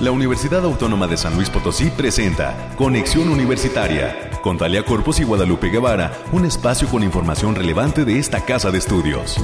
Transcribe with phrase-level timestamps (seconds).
[0.00, 5.70] La Universidad Autónoma de San Luis Potosí presenta Conexión Universitaria con Talia Corpus y Guadalupe
[5.70, 9.38] Guevara, un espacio con información relevante de esta casa de estudios.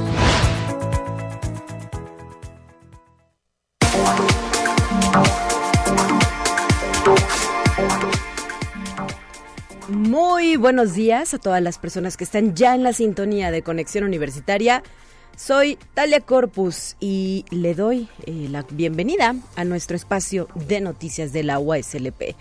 [9.89, 14.05] Muy buenos días a todas las personas que están ya en la sintonía de Conexión
[14.05, 14.85] Universitaria.
[15.37, 21.42] Soy Talia Corpus y le doy eh, la bienvenida a nuestro espacio de noticias de
[21.42, 22.37] la UASLP.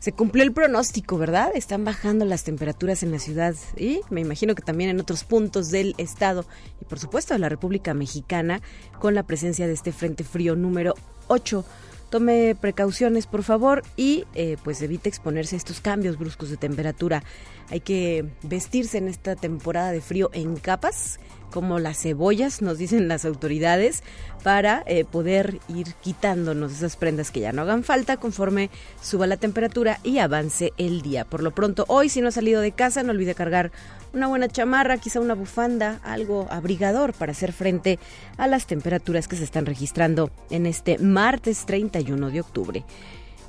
[0.00, 1.52] Se cumplió el pronóstico, ¿verdad?
[1.54, 5.70] Están bajando las temperaturas en la ciudad y me imagino que también en otros puntos
[5.70, 6.44] del estado
[6.82, 8.60] y por supuesto de la República Mexicana
[8.98, 10.94] con la presencia de este Frente Frío número
[11.28, 11.64] 8
[12.10, 17.22] tome precauciones por favor y eh, pues evite exponerse a estos cambios bruscos de temperatura.
[17.70, 21.18] Hay que vestirse en esta temporada de frío en capas
[21.50, 24.02] como las cebollas, nos dicen las autoridades,
[24.42, 28.70] para eh, poder ir quitándonos esas prendas que ya no hagan falta conforme
[29.02, 31.24] suba la temperatura y avance el día.
[31.24, 33.72] Por lo pronto, hoy si no ha salido de casa, no olvide cargar
[34.12, 37.98] una buena chamarra, quizá una bufanda, algo abrigador para hacer frente
[38.36, 42.84] a las temperaturas que se están registrando en este martes 31 de octubre.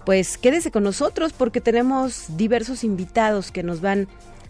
[0.06, 4.08] Pues quédese con nosotros porque tenemos diversos invitados que nos van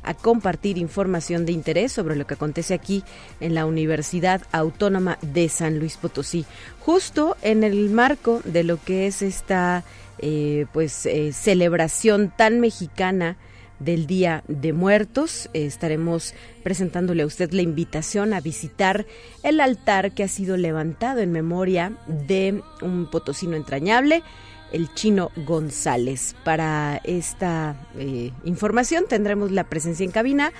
[0.07, 3.03] a compartir información de interés sobre lo que acontece aquí
[3.39, 6.45] en la Universidad Autónoma de San Luis Potosí,
[6.79, 9.83] justo en el marco de lo que es esta
[10.19, 13.37] eh, pues eh, celebración tan mexicana
[13.79, 15.49] del Día de Muertos.
[15.53, 16.33] estaremos
[16.63, 19.05] presentándole a usted la invitación a visitar
[19.43, 24.23] el altar que ha sido levantado en memoria de un potosino entrañable
[24.71, 26.35] el chino González.
[26.43, 30.51] Para esta eh, información tendremos la presencia en cabina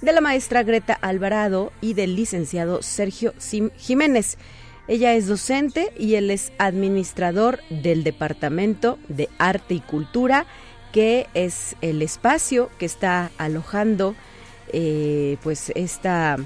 [0.00, 4.38] de la maestra Greta Alvarado y del licenciado Sergio Sim Jiménez.
[4.88, 10.46] Ella es docente y él es administrador del Departamento de Arte y Cultura,
[10.92, 14.16] que es el espacio que está alojando
[14.72, 16.36] eh, pues esta,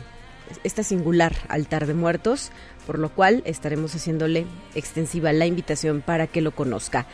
[0.63, 2.51] esta singular altar de muertos
[2.87, 7.07] por lo cual estaremos haciéndole extensiva la invitación para que lo conozca.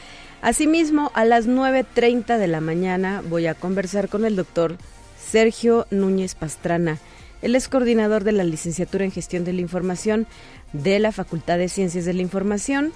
[0.43, 4.77] Asimismo, a las 9.30 de la mañana voy a conversar con el doctor
[5.19, 6.99] Sergio Núñez Pastrana.
[7.43, 10.27] Él es coordinador de la licenciatura en gestión de la información
[10.73, 12.93] de la Facultad de Ciencias de la Información.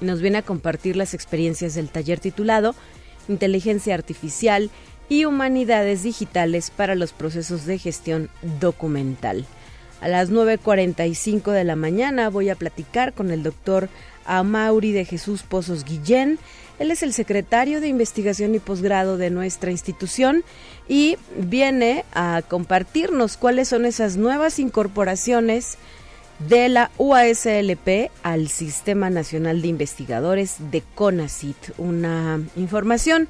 [0.00, 2.74] Nos viene a compartir las experiencias del taller titulado
[3.28, 4.70] Inteligencia Artificial
[5.08, 8.28] y Humanidades Digitales para los procesos de gestión
[8.60, 9.46] documental.
[10.00, 13.88] A las 9.45 de la mañana voy a platicar con el doctor
[14.26, 16.38] Amauri de Jesús Pozos Guillén.
[16.78, 20.44] Él es el secretario de investigación y posgrado de nuestra institución
[20.86, 25.78] y viene a compartirnos cuáles son esas nuevas incorporaciones
[26.38, 31.56] de la UASLP al Sistema Nacional de Investigadores de CONACIT.
[31.78, 33.28] Una información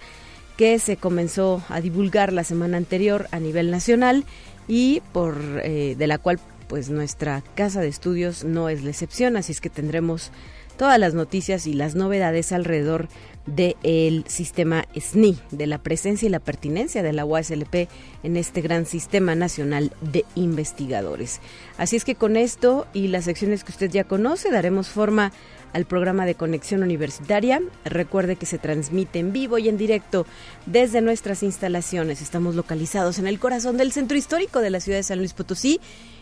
[0.56, 4.25] que se comenzó a divulgar la semana anterior a nivel nacional
[4.66, 9.37] y por eh, de la cual pues nuestra casa de estudios no es la excepción,
[9.37, 10.31] así es que tendremos
[10.77, 13.09] todas las noticias y las novedades alrededor
[13.47, 17.88] del sistema SNI, de la presencia y la pertinencia de la UASLP
[18.25, 21.41] en este gran sistema nacional de investigadores.
[21.78, 25.32] Así es que con esto y las secciones que usted ya conoce daremos forma
[25.76, 27.60] al programa de conexión universitaria.
[27.84, 30.26] Recuerde que se transmite en vivo y en directo
[30.64, 32.22] desde nuestras instalaciones.
[32.22, 35.78] Estamos localizados en el corazón del centro histórico de la ciudad de San Luis Potosí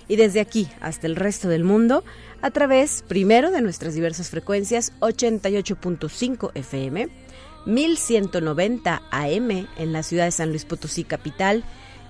[0.08, 2.02] y desde aquí hasta el resto del mundo
[2.42, 7.08] a través primero de nuestras diversas frecuencias 88.5 FM,
[7.64, 11.62] 1190 AM en la ciudad de San Luis Potosí capital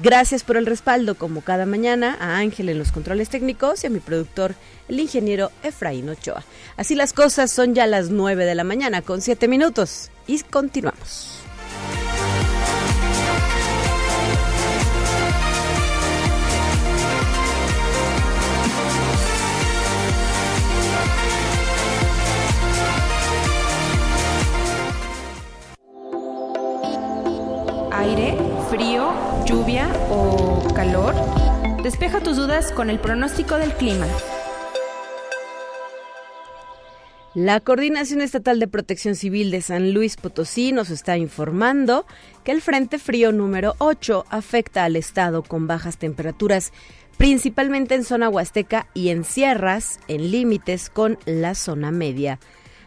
[0.00, 3.90] Gracias por el respaldo, como cada mañana, a Ángel en los controles técnicos y a
[3.90, 4.54] mi productor,
[4.88, 6.44] el ingeniero Efraín Ochoa.
[6.78, 11.42] Así las cosas son ya las 9 de la mañana con 7 minutos y continuamos.
[28.02, 28.36] Aire,
[28.68, 29.12] frío,
[29.46, 31.14] lluvia o calor.
[31.84, 34.08] Despeja tus dudas con el pronóstico del clima.
[37.36, 42.04] La Coordinación Estatal de Protección Civil de San Luis Potosí nos está informando
[42.42, 46.72] que el Frente Frío número 8 afecta al estado con bajas temperaturas,
[47.18, 52.40] principalmente en zona huasteca y en sierras, en límites con la zona media.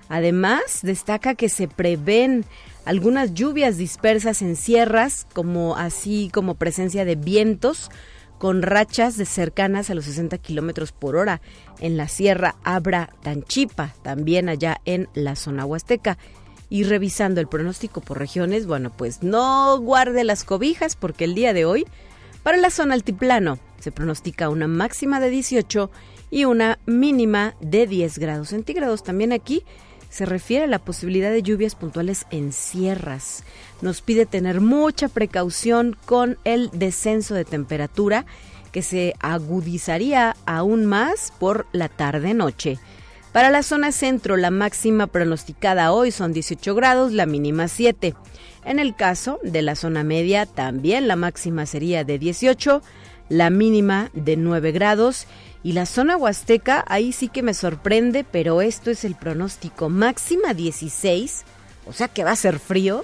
[0.09, 2.45] Además, destaca que se prevén
[2.85, 7.89] algunas lluvias dispersas en sierras, como así como presencia de vientos
[8.37, 11.41] con rachas de cercanas a los 60 kilómetros por hora
[11.79, 16.17] en la Sierra Abra Tanchipa, también allá en la zona huasteca.
[16.69, 21.53] Y revisando el pronóstico por regiones, bueno, pues no guarde las cobijas porque el día
[21.53, 21.85] de hoy,
[22.43, 25.91] para la zona altiplano, se pronostica una máxima de 18
[26.31, 29.03] y una mínima de 10 grados centígrados.
[29.03, 29.63] También aquí
[30.15, 33.43] se refiere a la posibilidad de lluvias puntuales en sierras.
[33.81, 38.25] Nos pide tener mucha precaución con el descenso de temperatura
[38.71, 42.79] que se agudizaría aún más por la tarde-noche.
[43.33, 48.15] Para la zona centro, la máxima pronosticada hoy son 18 grados, la mínima 7.
[48.63, 52.81] En el caso de la zona media, también la máxima sería de 18,
[53.27, 55.27] la mínima de 9 grados
[55.65, 59.89] y la zona huasteca, ahí sí que me sorprende, pero esto es el pronóstico.
[59.89, 61.43] Máxima 16,
[61.87, 63.03] o sea que va a ser frío,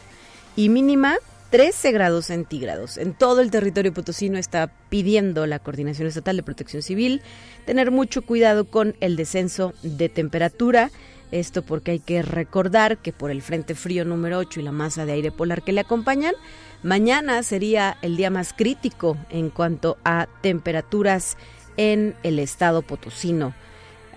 [0.55, 1.15] y mínima
[1.49, 2.99] 13 grados centígrados.
[2.99, 7.23] En todo el territorio potosino está pidiendo la Coordinación Estatal de Protección Civil
[7.65, 10.91] tener mucho cuidado con el descenso de temperatura.
[11.31, 15.07] Esto porque hay que recordar que por el Frente Frío número 8 y la masa
[15.07, 16.35] de aire polar que le acompañan,
[16.83, 21.37] mañana sería el día más crítico en cuanto a temperaturas
[21.77, 23.53] en el estado potosino,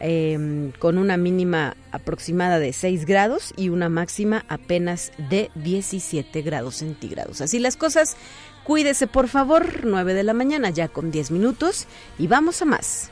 [0.00, 6.76] em, con una mínima aproximada de 6 grados y una máxima apenas de 17 grados
[6.76, 7.40] centígrados.
[7.40, 8.16] Así las cosas,
[8.64, 11.86] cuídese por favor, 9 de la mañana ya con 10 minutos
[12.18, 13.10] y vamos a más.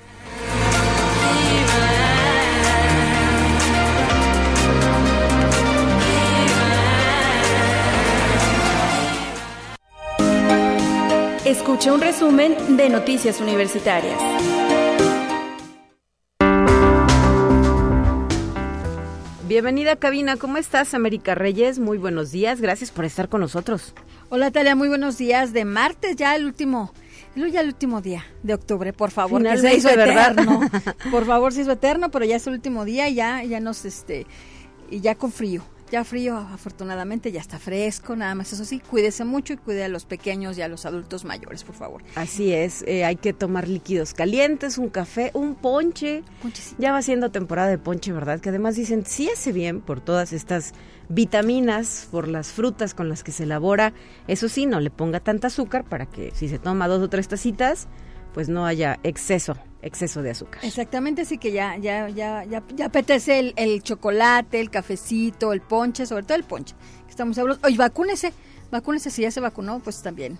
[11.63, 14.19] Escucha un resumen de Noticias Universitarias.
[19.47, 21.79] Bienvenida cabina, ¿cómo estás América Reyes?
[21.79, 23.95] Muy buenos días, gracias por estar con nosotros.
[24.29, 25.53] Hola Talia, muy buenos días.
[25.53, 26.93] De martes ya el último,
[27.37, 30.63] ya el último día de octubre, por favor, que se hizo eterno.
[31.13, 33.85] por favor, se hizo eterno, pero ya es el último día y ya, ya nos,
[33.85, 34.27] este,
[34.91, 35.63] y ya con frío.
[35.93, 39.89] Ya frío, afortunadamente, ya está fresco, nada más eso sí, cuídese mucho y cuide a
[39.89, 42.03] los pequeños y a los adultos mayores, por favor.
[42.15, 46.25] Así es, eh, hay que tomar líquidos calientes, un café, un ponche.
[46.79, 48.41] Ya va siendo temporada de ponche, ¿verdad?
[48.41, 50.73] Que además dicen, sí hace bien por todas estas
[51.11, 53.93] vitaminas, por las frutas con las que se elabora.
[54.29, 57.29] Eso sí, no le ponga tanta azúcar para que si se toma dos o tres
[57.29, 57.87] tacitas,
[58.33, 60.65] pues no haya exceso exceso de azúcar.
[60.65, 65.61] Exactamente, sí que ya, ya, ya, ya, ya apetece el, el, chocolate, el cafecito, el
[65.61, 66.75] ponche, sobre todo el ponche.
[67.09, 67.59] Estamos seguros.
[67.65, 68.33] Oye, vacúnese,
[68.71, 70.39] vacúnese, si ya se vacunó, pues también.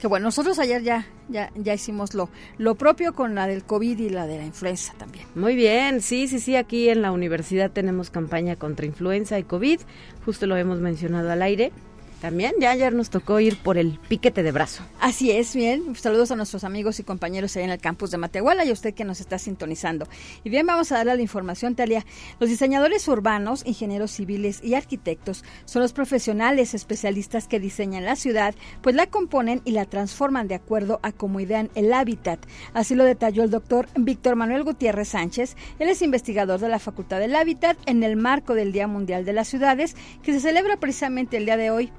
[0.00, 3.98] Que bueno, nosotros ayer ya, ya, ya hicimos lo, lo propio con la del COVID
[3.98, 5.26] y la de la influenza también.
[5.34, 9.80] Muy bien, sí, sí, sí, aquí en la universidad tenemos campaña contra influenza y COVID,
[10.24, 11.70] justo lo hemos mencionado al aire.
[12.20, 14.82] También, ya ayer nos tocó ir por el piquete de brazo.
[15.00, 15.96] Así es, bien.
[15.96, 18.92] Saludos a nuestros amigos y compañeros ahí en el campus de Matehuala y a usted
[18.92, 20.06] que nos está sintonizando.
[20.44, 22.04] Y bien, vamos a darle la información, Talia.
[22.38, 28.54] Los diseñadores urbanos, ingenieros civiles y arquitectos son los profesionales especialistas que diseñan la ciudad,
[28.82, 32.44] pues la componen y la transforman de acuerdo a cómo idean el hábitat.
[32.74, 35.56] Así lo detalló el doctor Víctor Manuel Gutiérrez Sánchez.
[35.78, 39.32] Él es investigador de la Facultad del Hábitat en el marco del Día Mundial de
[39.32, 41.90] las Ciudades, que se celebra precisamente el día de hoy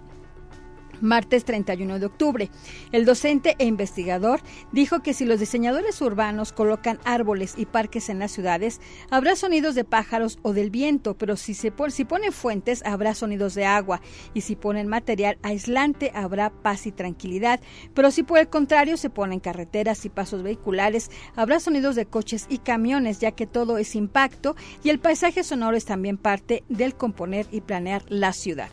[1.02, 2.50] martes 31 de octubre.
[2.92, 4.42] El docente e investigador
[4.72, 9.76] dijo que si los diseñadores urbanos colocan árboles y parques en las ciudades, habrá sonidos
[9.76, 14.02] de pájaros o del viento, pero si, se si ponen fuentes, habrá sonidos de agua,
[14.34, 17.60] y si ponen material aislante, habrá paz y tranquilidad,
[17.94, 22.46] pero si por el contrario se ponen carreteras y pasos vehiculares, habrá sonidos de coches
[22.50, 26.96] y camiones, ya que todo es impacto y el paisaje sonoro es también parte del
[26.96, 28.70] componer y planear la ciudad.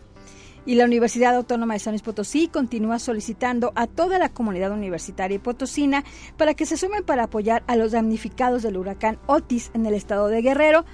[0.69, 5.37] Y la Universidad Autónoma de San Luis Potosí continúa solicitando a toda la comunidad universitaria
[5.37, 6.05] y potosina
[6.37, 10.29] para que se sumen para apoyar a los damnificados del huracán Otis en el estado
[10.29, 10.85] de Guerrero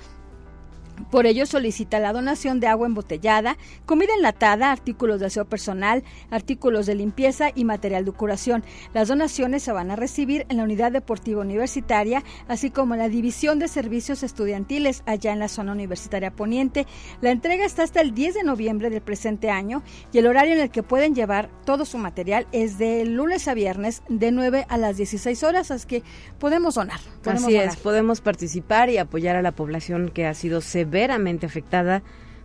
[1.11, 6.87] Por ello solicita la donación de agua embotellada, comida enlatada, artículos de aseo personal, artículos
[6.87, 8.65] de limpieza y material de curación.
[8.93, 13.09] Las donaciones se van a recibir en la Unidad Deportiva Universitaria, así como en la
[13.09, 16.87] División de Servicios Estudiantiles allá en la zona universitaria poniente.
[17.21, 19.83] La entrega está hasta el 10 de noviembre del presente año
[20.13, 23.55] y el horario en el que pueden llevar todo su material es de lunes a
[23.55, 26.03] viernes de 9 a las 16 horas, así que
[26.39, 27.01] podemos donar.
[27.23, 27.69] Podemos Así donar.
[27.69, 32.03] es, podemos participar y apoyar a la población que ha sido severamente afectada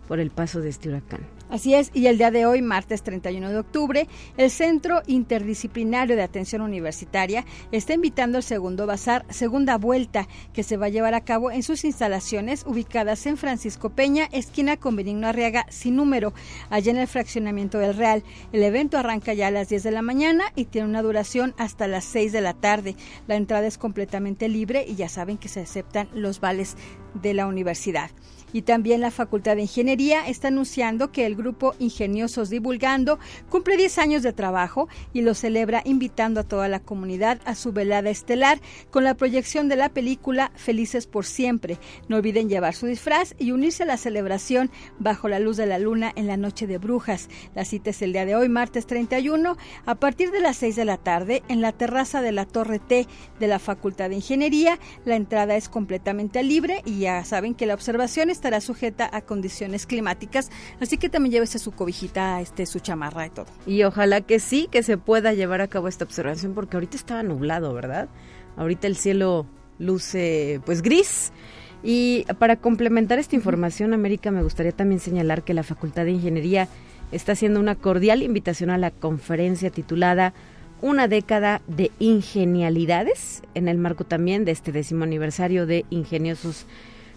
[0.07, 1.38] por el paso de este huracán.
[1.49, 6.21] Así es, y el día de hoy, martes 31 de octubre, el Centro Interdisciplinario de
[6.21, 11.21] Atención Universitaria está invitando al segundo bazar, segunda vuelta, que se va a llevar a
[11.21, 16.35] cabo en sus instalaciones ubicadas en Francisco Peña, esquina con Benigno Arriaga, sin número,
[16.69, 18.23] allá en el fraccionamiento del Real.
[18.53, 21.87] El evento arranca ya a las 10 de la mañana y tiene una duración hasta
[21.87, 22.95] las 6 de la tarde.
[23.25, 26.77] La entrada es completamente libre y ya saben que se aceptan los vales
[27.15, 28.11] de la universidad.
[28.53, 33.97] Y también la Facultad de Ingeniería está anunciando que el grupo Ingeniosos Divulgando cumple 10
[33.99, 38.59] años de trabajo y lo celebra invitando a toda la comunidad a su velada estelar
[38.91, 41.77] con la proyección de la película Felices por Siempre.
[42.07, 45.79] No olviden llevar su disfraz y unirse a la celebración bajo la luz de la
[45.79, 47.29] luna en la noche de brujas.
[47.55, 50.85] La cita es el día de hoy, martes 31, a partir de las 6 de
[50.85, 53.07] la tarde en la terraza de la Torre T
[53.39, 54.79] de la Facultad de Ingeniería.
[55.05, 59.85] La entrada es completamente libre y ya saben que la observación estará sujeta a condiciones
[59.85, 63.47] climáticas, así que también llévese su cobijita, este, su chamarra y todo.
[63.67, 67.21] Y ojalá que sí, que se pueda llevar a cabo esta observación, porque ahorita estaba
[67.21, 68.07] nublado, ¿verdad?
[68.55, 69.45] Ahorita el cielo
[69.77, 71.33] luce pues gris.
[71.83, 76.69] Y para complementar esta información, América, me gustaría también señalar que la Facultad de Ingeniería
[77.11, 80.33] está haciendo una cordial invitación a la conferencia titulada
[80.81, 86.65] Una década de ingenialidades, en el marco también de este décimo aniversario de Ingeniosos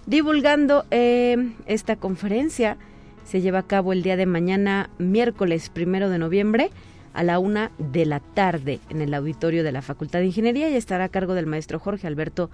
[0.07, 2.77] Divulgando eh, esta conferencia.
[3.25, 6.71] Se lleva a cabo el día de mañana, miércoles primero de noviembre,
[7.15, 10.69] a la una de la tarde, en el auditorio de la Facultad de Ingeniería.
[10.69, 12.51] Y estará a cargo del maestro Jorge Alberto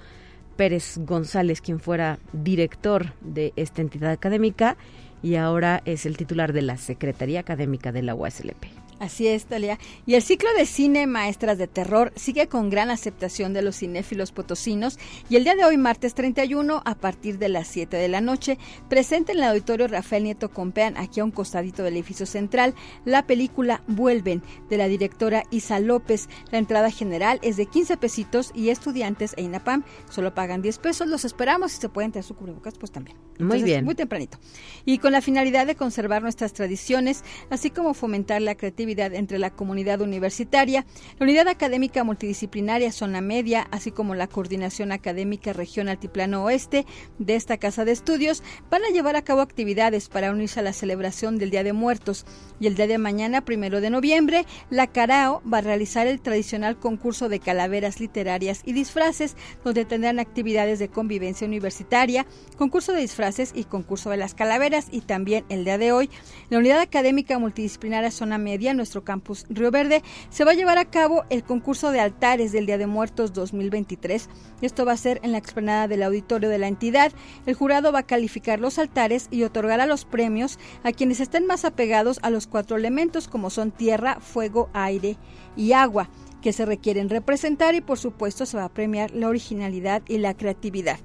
[0.56, 4.76] Pérez González, quien fuera director de esta entidad académica.
[5.22, 8.87] Y ahora es el titular de la Secretaría Académica de la UASLP.
[8.98, 9.78] Así es, Talia.
[10.06, 14.32] Y el ciclo de cine Maestras de Terror sigue con gran aceptación de los cinéfilos
[14.32, 18.20] potosinos y el día de hoy, martes 31, a partir de las 7 de la
[18.20, 22.74] noche, presenta en el auditorio Rafael Nieto Compean, aquí a un costadito del edificio central,
[23.04, 26.28] la película Vuelven, de la directora Isa López.
[26.50, 31.06] La entrada general es de 15 pesitos y estudiantes e INAPAM solo pagan 10 pesos.
[31.08, 33.16] Los esperamos y se pueden traer su cubrebocas, pues también.
[33.38, 33.84] Muy bien.
[33.84, 34.38] Muy tempranito.
[34.84, 39.50] Y con la finalidad de conservar nuestras tradiciones, así como fomentar la creatividad entre la
[39.50, 40.86] comunidad universitaria,
[41.18, 46.86] la Unidad Académica Multidisciplinaria Zona Media, así como la Coordinación Académica Región Altiplano Oeste
[47.18, 50.72] de esta Casa de Estudios, van a llevar a cabo actividades para unirse a la
[50.72, 52.24] celebración del Día de Muertos.
[52.60, 56.78] Y el día de mañana, primero de noviembre, la Carao va a realizar el tradicional
[56.78, 62.26] concurso de calaveras literarias y disfraces, donde tendrán actividades de convivencia universitaria,
[62.56, 64.88] concurso de disfraces y concurso de las calaveras.
[64.90, 66.10] Y también el día de hoy,
[66.50, 70.86] la Unidad Académica Multidisciplinaria Zona Media, nuestro campus Río Verde, se va a llevar a
[70.86, 74.30] cabo el concurso de altares del Día de Muertos 2023.
[74.62, 77.12] Esto va a ser en la explanada del auditorio de la entidad.
[77.44, 81.66] El jurado va a calificar los altares y otorgará los premios a quienes estén más
[81.66, 85.18] apegados a los cuatro elementos como son tierra, fuego, aire
[85.56, 86.08] y agua
[86.40, 90.34] que se requieren representar y por supuesto se va a premiar la originalidad y la
[90.34, 90.98] creatividad.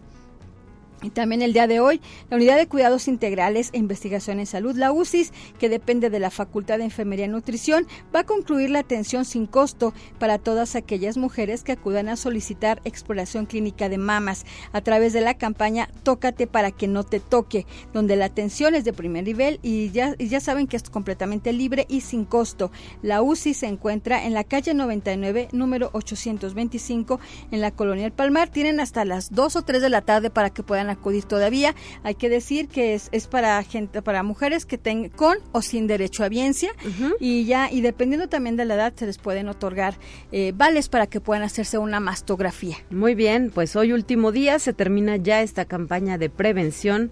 [1.03, 4.75] Y también el día de hoy, la Unidad de Cuidados Integrales e Investigación en Salud,
[4.75, 8.79] la UCIS, que depende de la Facultad de Enfermería y Nutrición, va a concluir la
[8.79, 14.45] atención sin costo para todas aquellas mujeres que acudan a solicitar exploración clínica de mamas
[14.72, 18.86] a través de la campaña Tócate para que no te toque, donde la atención es
[18.86, 22.72] de primer nivel y ya, y ya saben que es completamente libre y sin costo.
[23.01, 27.19] La UCI se encuentra en la calle 99, número 825,
[27.51, 28.50] en la colonia El Palmar.
[28.50, 31.75] Tienen hasta las 2 o 3 de la tarde para que puedan acudir todavía.
[32.03, 35.88] Hay que decir que es, es para gente, para mujeres que tengan con o sin
[35.88, 36.71] derecho a biencia
[37.19, 39.95] y ya, y dependiendo también de la edad, se les pueden otorgar
[40.31, 42.77] eh, vales para que puedan hacerse una mastografía.
[42.89, 47.12] Muy bien, pues hoy último día se termina ya esta campaña de prevención,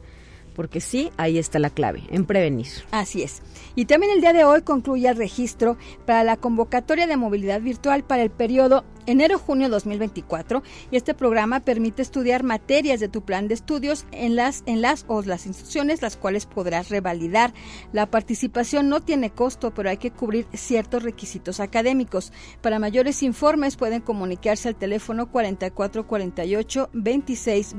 [0.56, 2.68] porque sí, ahí está la clave, en prevenir.
[2.92, 3.42] Así es.
[3.76, 8.04] Y también el día de hoy concluye el registro para la convocatoria de movilidad virtual
[8.04, 13.54] para el periodo enero-junio 2024 y este programa permite estudiar materias de tu plan de
[13.54, 17.54] estudios en las, en las o las instituciones las cuales podrás revalidar.
[17.94, 22.32] La participación no tiene costo, pero hay que cubrir ciertos requisitos académicos.
[22.62, 27.76] Para mayores informes pueden comunicarse al teléfono 4448 26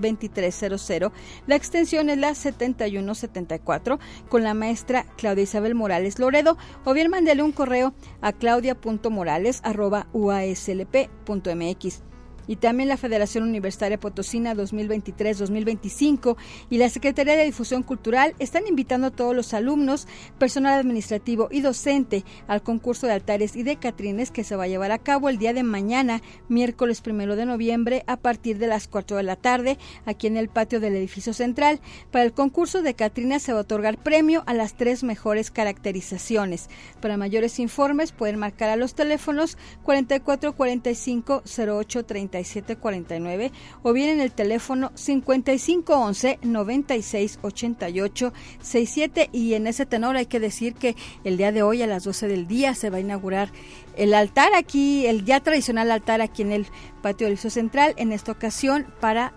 [1.47, 2.35] La extensión es la
[2.75, 3.99] 7174
[4.29, 12.12] con la maestra Claudia Isabel Morales Loredo o bien mándele un correo a claudia.morales.uaslp .mx
[12.47, 16.37] y también la Federación Universitaria Potosina 2023-2025
[16.71, 20.07] y la Secretaría de Difusión Cultural están invitando a todos los alumnos,
[20.39, 24.69] personal administrativo y docente al concurso de altares y de catrines que se va a
[24.69, 28.89] llevar a cabo el día de mañana, miércoles primero de noviembre, a partir de las
[28.89, 31.81] 4 de la tarde, aquí en el patio del edificio central.
[32.11, 36.69] Para el concurso de catrinas se va a otorgar premio a las tres mejores caracterizaciones.
[37.01, 41.43] Para mayores informes pueden marcar a los teléfonos 4445
[41.79, 42.07] 08
[42.39, 50.41] 4749 o bien en el teléfono 5511 9688 67 y en ese tenor hay que
[50.41, 53.51] decir que el día de hoy a las 12 del día se va a inaugurar
[53.97, 56.67] el altar aquí, el ya tradicional altar aquí en el
[57.03, 59.33] patio del Liceo Central, en esta ocasión para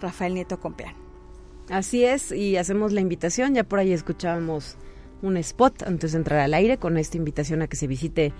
[0.00, 0.94] Rafael Nieto Compeán.
[1.70, 4.76] Así es, y hacemos la invitación, ya por ahí escuchábamos
[5.22, 8.32] un spot antes de entrar al aire con esta invitación a que se visite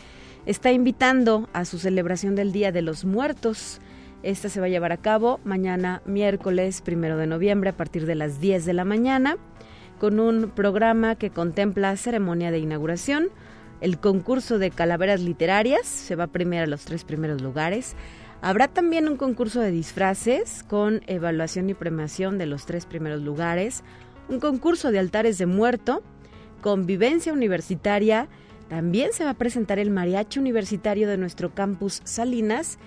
[0.44, 3.80] está invitando a su celebración del Día de los Muertos
[4.22, 8.14] esta se va a llevar a cabo mañana miércoles primero de noviembre a partir de
[8.14, 9.36] las 10 de la mañana
[10.00, 13.28] con un programa que contempla ceremonia de inauguración,
[13.82, 17.94] el concurso de calaveras literarias, se va a premiar a los tres primeros lugares.
[18.40, 23.84] Habrá también un concurso de disfraces con evaluación y premiación de los tres primeros lugares,
[24.30, 26.02] un concurso de altares de muerto,
[26.62, 28.28] convivencia universitaria,
[28.70, 32.78] también se va a presentar el mariachi universitario de nuestro campus Salinas,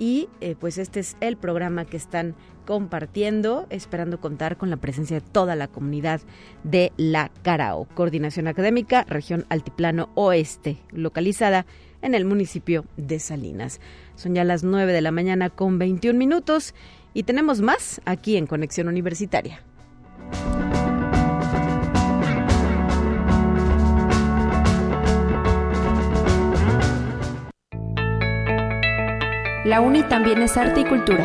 [0.00, 2.34] y eh, pues este es el programa que están
[2.66, 6.22] compartiendo, esperando contar con la presencia de toda la comunidad
[6.64, 11.66] de la Carao, Coordinación Académica, región Altiplano Oeste, localizada
[12.00, 13.80] en el municipio de Salinas.
[14.16, 16.74] Son ya las 9 de la mañana con 21 minutos
[17.12, 19.60] y tenemos más aquí en Conexión Universitaria.
[29.70, 31.24] La UNI también es arte y cultura.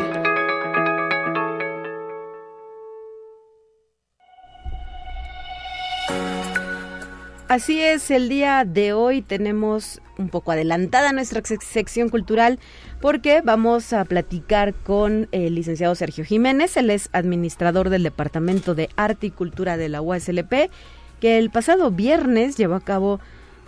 [7.48, 12.60] Así es, el día de hoy tenemos un poco adelantada nuestra sección cultural
[13.00, 18.90] porque vamos a platicar con el licenciado Sergio Jiménez, él es administrador del Departamento de
[18.94, 20.70] Arte y Cultura de la USLP,
[21.18, 23.18] que el pasado viernes llevó a cabo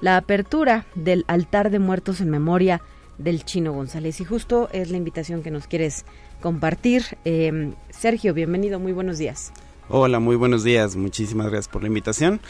[0.01, 2.81] la apertura del altar de muertos en memoria
[3.19, 4.21] del Chino González.
[4.21, 6.05] Y justo es la invitación que nos quieres
[6.41, 7.19] compartir.
[7.25, 9.53] Em, Sergio, bienvenido, muy buenos días.
[9.91, 10.97] Hola, muy buenos días.
[10.97, 12.41] Muchísimas gracias por la invitación.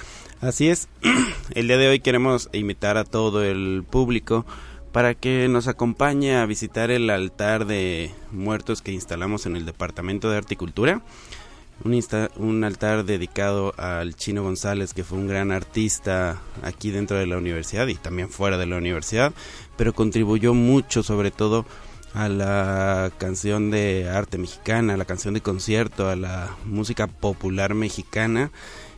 [0.40, 0.88] Así es,
[1.54, 4.46] el día de hoy queremos invitar a todo el público
[4.92, 10.30] para que nos acompañe a visitar el altar de muertos que instalamos en el Departamento
[10.30, 11.02] de Articultura.
[11.84, 17.38] Un, altar dedicado al Chino González, que fue un gran artista aquí dentro de la
[17.38, 19.32] universidad y también fuera de la universidad,
[19.78, 21.64] pero contribuyó mucho sobre todo
[22.12, 27.74] a la canción de arte mexicana, a la canción de concierto, a la música popular
[27.74, 28.50] mexicana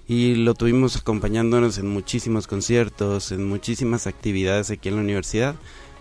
[0.08, 5.54] y lo tuvimos acompañándonos en muchísimos conciertos, en muchísimas actividades aquí en la universidad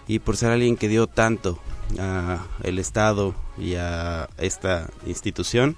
[0.07, 1.59] y por ser alguien que dio tanto
[1.99, 5.75] a el estado y a esta institución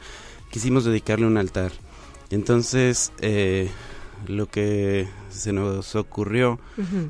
[0.51, 1.71] quisimos dedicarle un altar.
[2.29, 3.69] Entonces eh,
[4.27, 6.59] lo que se nos ocurrió,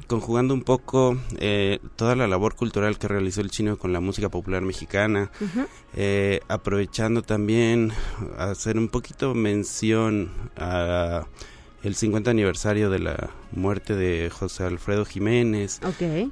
[0.08, 4.30] conjugando un poco eh, toda la labor cultural que realizó el chino con la música
[4.30, 5.32] popular mexicana,
[5.96, 7.92] eh, aprovechando también
[8.38, 11.26] hacer un poquito mención a
[11.84, 15.80] el 50 aniversario de la muerte de José Alfredo Jiménez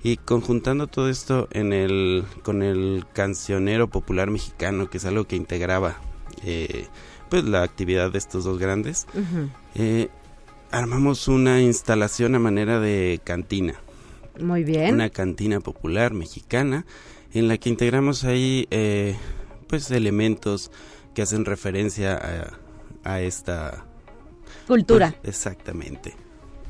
[0.04, 5.36] y conjuntando todo esto en el con el cancionero popular mexicano que es algo que
[5.36, 5.98] integraba
[6.44, 6.86] eh,
[7.30, 9.08] pues la actividad de estos dos grandes
[10.72, 13.76] armamos una instalación a manera de cantina.
[14.40, 14.94] Muy bien.
[14.94, 16.86] Una cantina popular mexicana
[17.34, 19.16] en la que integramos ahí eh,
[19.68, 20.72] pues elementos
[21.14, 22.58] que hacen referencia
[23.04, 23.86] a, esta
[24.68, 25.16] cultura.
[25.22, 26.16] Pues, exactamente.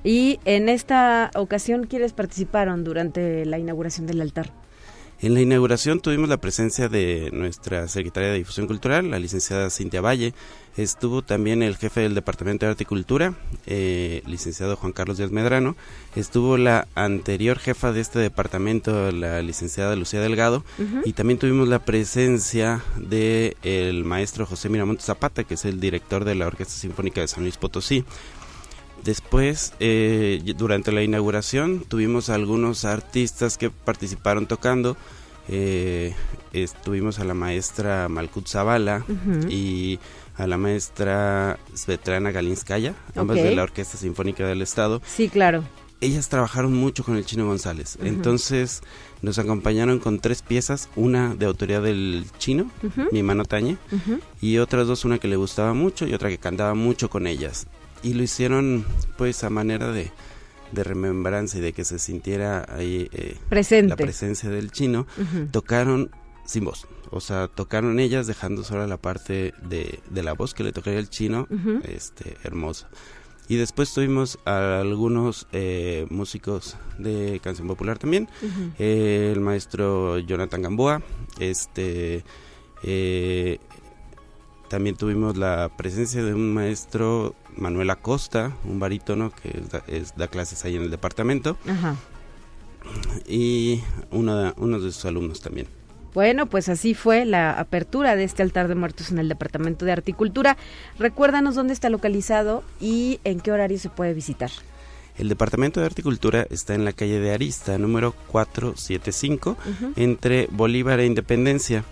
[0.03, 4.51] Y en esta ocasión, ¿quiénes participaron durante la inauguración del altar?
[5.21, 9.99] En la inauguración tuvimos la presencia de nuestra secretaria de Difusión Cultural, la licenciada Cintia
[9.99, 10.33] Valle.
[10.77, 13.33] Estuvo también el jefe del Departamento de Arte y Cultura,
[13.65, 15.75] eh, licenciado Juan Carlos Díaz Medrano.
[16.15, 20.63] Estuvo la anterior jefa de este departamento, la licenciada Lucía Delgado.
[21.03, 26.23] Y también tuvimos la presencia del el maestro José Miramontes Zapata, que es el director
[26.23, 28.05] de la Orquesta Sinfónica de San Luis Potosí.
[29.03, 34.97] Después, eh, durante la inauguración, tuvimos algunos artistas que participaron tocando.
[35.47, 36.13] Eh,
[36.53, 39.05] estuvimos a la maestra Malkut Zavala
[39.49, 39.99] y
[40.35, 45.01] a la maestra Svetlana Galinskaya, ambas de la Orquesta Sinfónica del Estado.
[45.05, 45.63] Sí, claro.
[46.01, 47.97] Ellas trabajaron mucho con el Chino González.
[48.01, 48.81] Entonces,
[49.21, 52.71] nos acompañaron con tres piezas, una de autoría del chino,
[53.11, 53.77] mi mano Tañe,
[54.39, 57.67] y otras dos, una que le gustaba mucho y otra que cantaba mucho con ellas
[58.03, 58.85] y lo hicieron
[59.17, 60.11] pues a manera de,
[60.71, 63.89] de remembranza y de que se sintiera ahí eh, Presente.
[63.89, 65.07] la presencia del chino,
[65.51, 66.11] tocaron
[66.45, 66.87] sin voz.
[67.11, 70.99] O sea, tocaron ellas dejando solo la parte de, de la voz que le tocaría
[70.99, 71.47] el chino,
[71.83, 72.87] este, hermosa.
[73.47, 78.29] Y después tuvimos a algunos eh, músicos de canción popular también.
[78.77, 81.01] el maestro Jonathan Gamboa,
[81.39, 82.23] este,
[82.83, 83.57] eh,
[84.69, 89.61] también tuvimos la presencia de un maestro, Manuel Acosta, un barítono que
[90.15, 91.57] da, clases ahí en el departamento.
[91.67, 91.95] Ajá.
[93.27, 95.67] Y uno de, uno de sus alumnos también.
[96.13, 99.91] Bueno, pues así fue la apertura de este altar de muertos en el Departamento de
[99.91, 100.57] Articultura.
[100.97, 104.49] Recuérdanos dónde está localizado y en qué horario se puede visitar.
[105.17, 109.57] El Departamento de Articultura está en la calle de Arista, número 475,
[109.97, 111.83] entre Bolívar e Independencia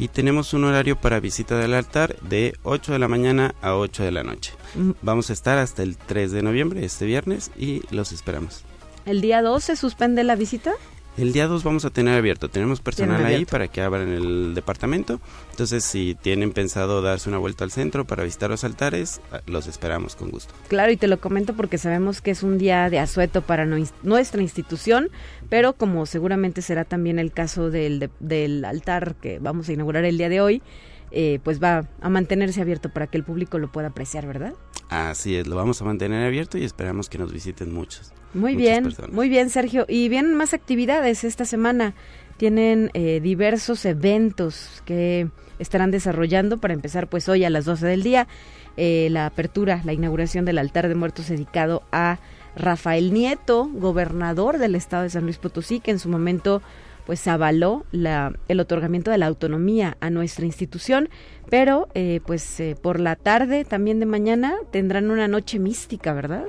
[0.00, 4.02] y tenemos un horario para visita del altar de 8 de la mañana a 8
[4.02, 4.54] de la noche.
[5.02, 8.64] Vamos a estar hasta el 3 de noviembre, este viernes, y los esperamos.
[9.04, 10.72] ¿El día 2 se suspende la visita?
[11.20, 12.48] El día 2 vamos a tener abierto.
[12.48, 15.20] Tenemos personal ahí para que abran el departamento.
[15.50, 19.66] Entonces, si tienen pensado darse una vuelta al centro para visitar los altares, ah, los
[19.66, 20.54] esperamos con gusto.
[20.68, 24.40] Claro, y te lo comento porque sabemos que es un día de asueto para nuestra
[24.40, 25.10] institución,
[25.50, 30.16] pero como seguramente será también el caso del, del altar que vamos a inaugurar el
[30.16, 30.62] día de hoy,
[31.10, 34.54] eh, pues va a mantenerse abierto para que el público lo pueda apreciar, ¿verdad?
[34.88, 38.12] Así es, lo vamos a mantener abierto y esperamos que nos visiten muchos.
[38.34, 39.86] Muy bien, muy bien, Sergio.
[39.88, 41.94] Y vienen más actividades esta semana.
[42.36, 46.58] Tienen eh, diversos eventos que estarán desarrollando.
[46.58, 48.28] Para empezar, pues hoy a las 12 del día,
[48.76, 52.18] eh, la apertura, la inauguración del altar de muertos dedicado a
[52.56, 56.62] Rafael Nieto, gobernador del estado de San Luis Potosí, que en su momento
[57.06, 61.08] pues avaló la, el otorgamiento de la autonomía a nuestra institución,
[61.48, 66.44] pero eh, pues por la tarde, también de mañana, tendrán una noche mística, ¿verdad?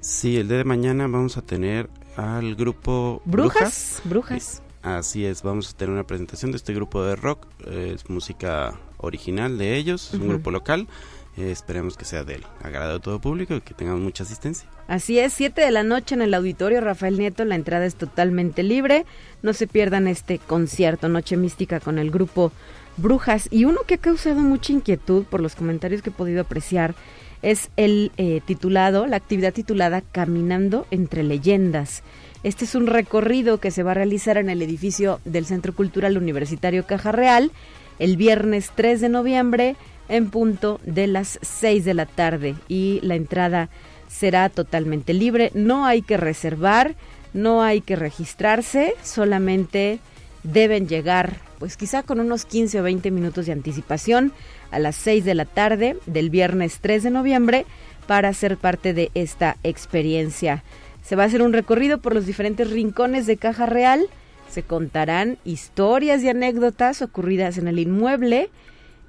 [0.00, 4.02] Sí, el día de mañana vamos a tener al grupo Brujas.
[4.04, 4.62] Brujas.
[4.82, 7.46] Así es, vamos a tener una presentación de este grupo de rock.
[7.66, 10.88] es música original de ellos, es un grupo local.
[11.36, 14.68] esperemos que sea del agrado de todo público y que tengamos mucha asistencia.
[14.86, 18.62] Así es, 7 de la noche en el auditorio Rafael Nieto, la entrada es totalmente
[18.62, 19.06] libre.
[19.42, 22.52] No se pierdan este concierto, Noche Mística con el grupo
[22.98, 23.48] Brujas.
[23.50, 26.94] Y uno que ha causado mucha inquietud por los comentarios que he podido apreciar
[27.40, 32.02] es el eh, titulado, la actividad titulada Caminando entre Leyendas.
[32.42, 36.18] Este es un recorrido que se va a realizar en el edificio del Centro Cultural
[36.18, 37.52] Universitario Caja Real
[37.98, 39.76] el viernes 3 de noviembre
[40.08, 43.70] en punto de las 6 de la tarde y la entrada
[44.14, 45.50] será totalmente libre.
[45.54, 46.94] No hay que reservar,
[47.32, 49.98] no hay que registrarse, solamente
[50.44, 54.32] deben llegar pues quizá con unos 15 o 20 minutos de anticipación
[54.70, 57.66] a las 6 de la tarde del viernes 3 de noviembre
[58.06, 60.62] para ser parte de esta experiencia.
[61.02, 64.06] Se va a hacer un recorrido por los diferentes rincones de Caja Real,
[64.48, 68.50] se contarán historias y anécdotas ocurridas en el inmueble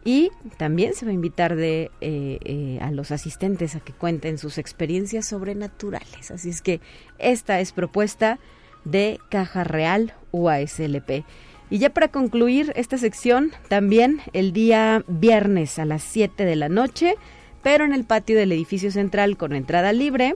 [0.06, 4.38] y también se va a invitar de, eh, eh, a los asistentes a que cuenten
[4.38, 6.30] sus experiencias sobrenaturales.
[6.30, 6.80] Así es que
[7.18, 8.40] esta es propuesta
[8.86, 11.26] de Caja Real UASLP.
[11.72, 16.70] Y ya para concluir esta sección, también el día viernes a las 7 de la
[16.70, 17.16] noche,
[17.64, 20.36] pero en el patio del edificio central con entrada libre,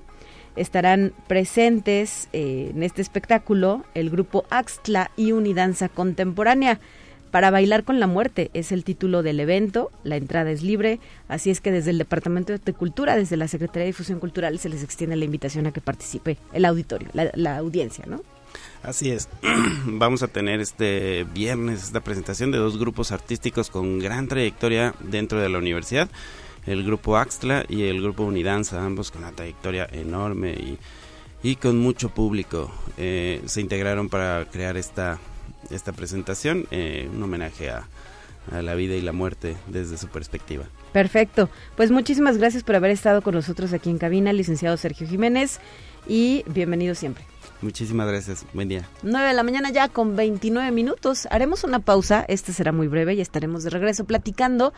[0.56, 6.80] estarán presentes eh, en este espectáculo el grupo Axtla y Unidanza Contemporánea.
[7.32, 11.52] Para bailar con la muerte es el título del evento, la entrada es libre, así
[11.52, 14.84] es que desde el Departamento de Cultura, desde la Secretaría de Difusión Cultural, se les
[14.84, 18.22] extiende la invitación a que participe el auditorio, la, audiencia, ¿no?
[18.82, 19.30] Así es,
[19.86, 25.40] vamos a tener este viernes esta presentación de dos grupos artísticos con gran trayectoria dentro
[25.40, 26.10] de la universidad,
[26.66, 30.80] el grupo Axtla y el grupo Unidanza, ambos con una trayectoria enorme y,
[31.44, 32.72] y con mucho público.
[32.98, 35.20] Eh, se integraron para crear esta
[35.72, 37.88] esta presentación, eh, un homenaje a,
[38.52, 40.66] a la vida y la muerte desde su perspectiva.
[40.92, 41.50] Perfecto.
[41.76, 45.60] Pues muchísimas gracias por haber estado con nosotros aquí en cabina, licenciado Sergio Jiménez,
[46.08, 47.24] y bienvenido siempre.
[47.62, 48.46] Muchísimas gracias.
[48.54, 48.88] Buen día.
[49.04, 51.28] 9 de la mañana ya con 29 minutos.
[51.30, 54.74] Haremos una pausa, esta será muy breve y estaremos de regreso platicando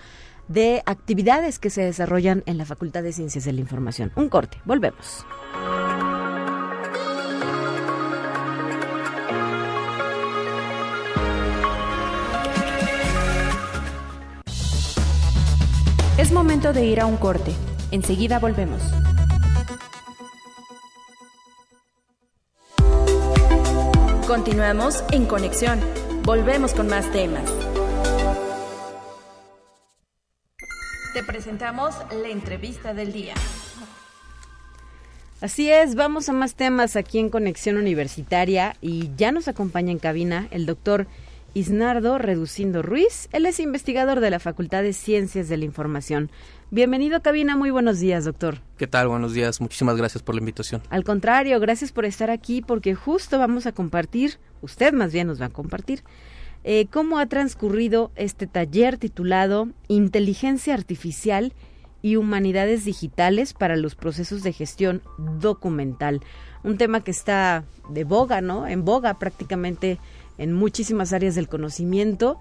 [0.48, 4.12] de actividades que se desarrollan en la Facultad de Ciencias de la Información.
[4.16, 5.26] Un corte, volvemos.
[16.22, 17.52] Es momento de ir a un corte.
[17.90, 18.80] Enseguida volvemos.
[24.28, 25.80] Continuamos en conexión.
[26.24, 27.42] Volvemos con más temas.
[31.16, 33.34] Te presentamos la entrevista del día.
[35.42, 39.98] Así es, vamos a más temas aquí en Conexión Universitaria y ya nos acompaña en
[39.98, 41.08] cabina el doctor
[41.54, 43.28] Isnardo Reducindo Ruiz.
[43.34, 46.32] Él es investigador de la Facultad de Ciencias de la Información.
[46.70, 48.60] Bienvenido a cabina, muy buenos días, doctor.
[48.78, 49.10] ¿Qué tal?
[49.10, 50.82] Buenos días, muchísimas gracias por la invitación.
[50.90, 55.42] Al contrario, gracias por estar aquí porque justo vamos a compartir, usted más bien nos
[55.42, 56.04] va a compartir,
[56.64, 61.54] eh, cómo ha transcurrido este taller titulado Inteligencia Artificial
[62.02, 66.22] y Humanidades Digitales para los Procesos de Gestión Documental.
[66.64, 68.68] Un tema que está de boga, ¿no?
[68.68, 70.00] En boga prácticamente
[70.38, 72.40] en muchísimas áreas del conocimiento,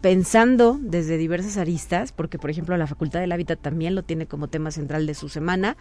[0.00, 4.48] pensando desde diversas aristas, porque por ejemplo la Facultad del Hábitat también lo tiene como
[4.48, 5.76] tema central de su semana,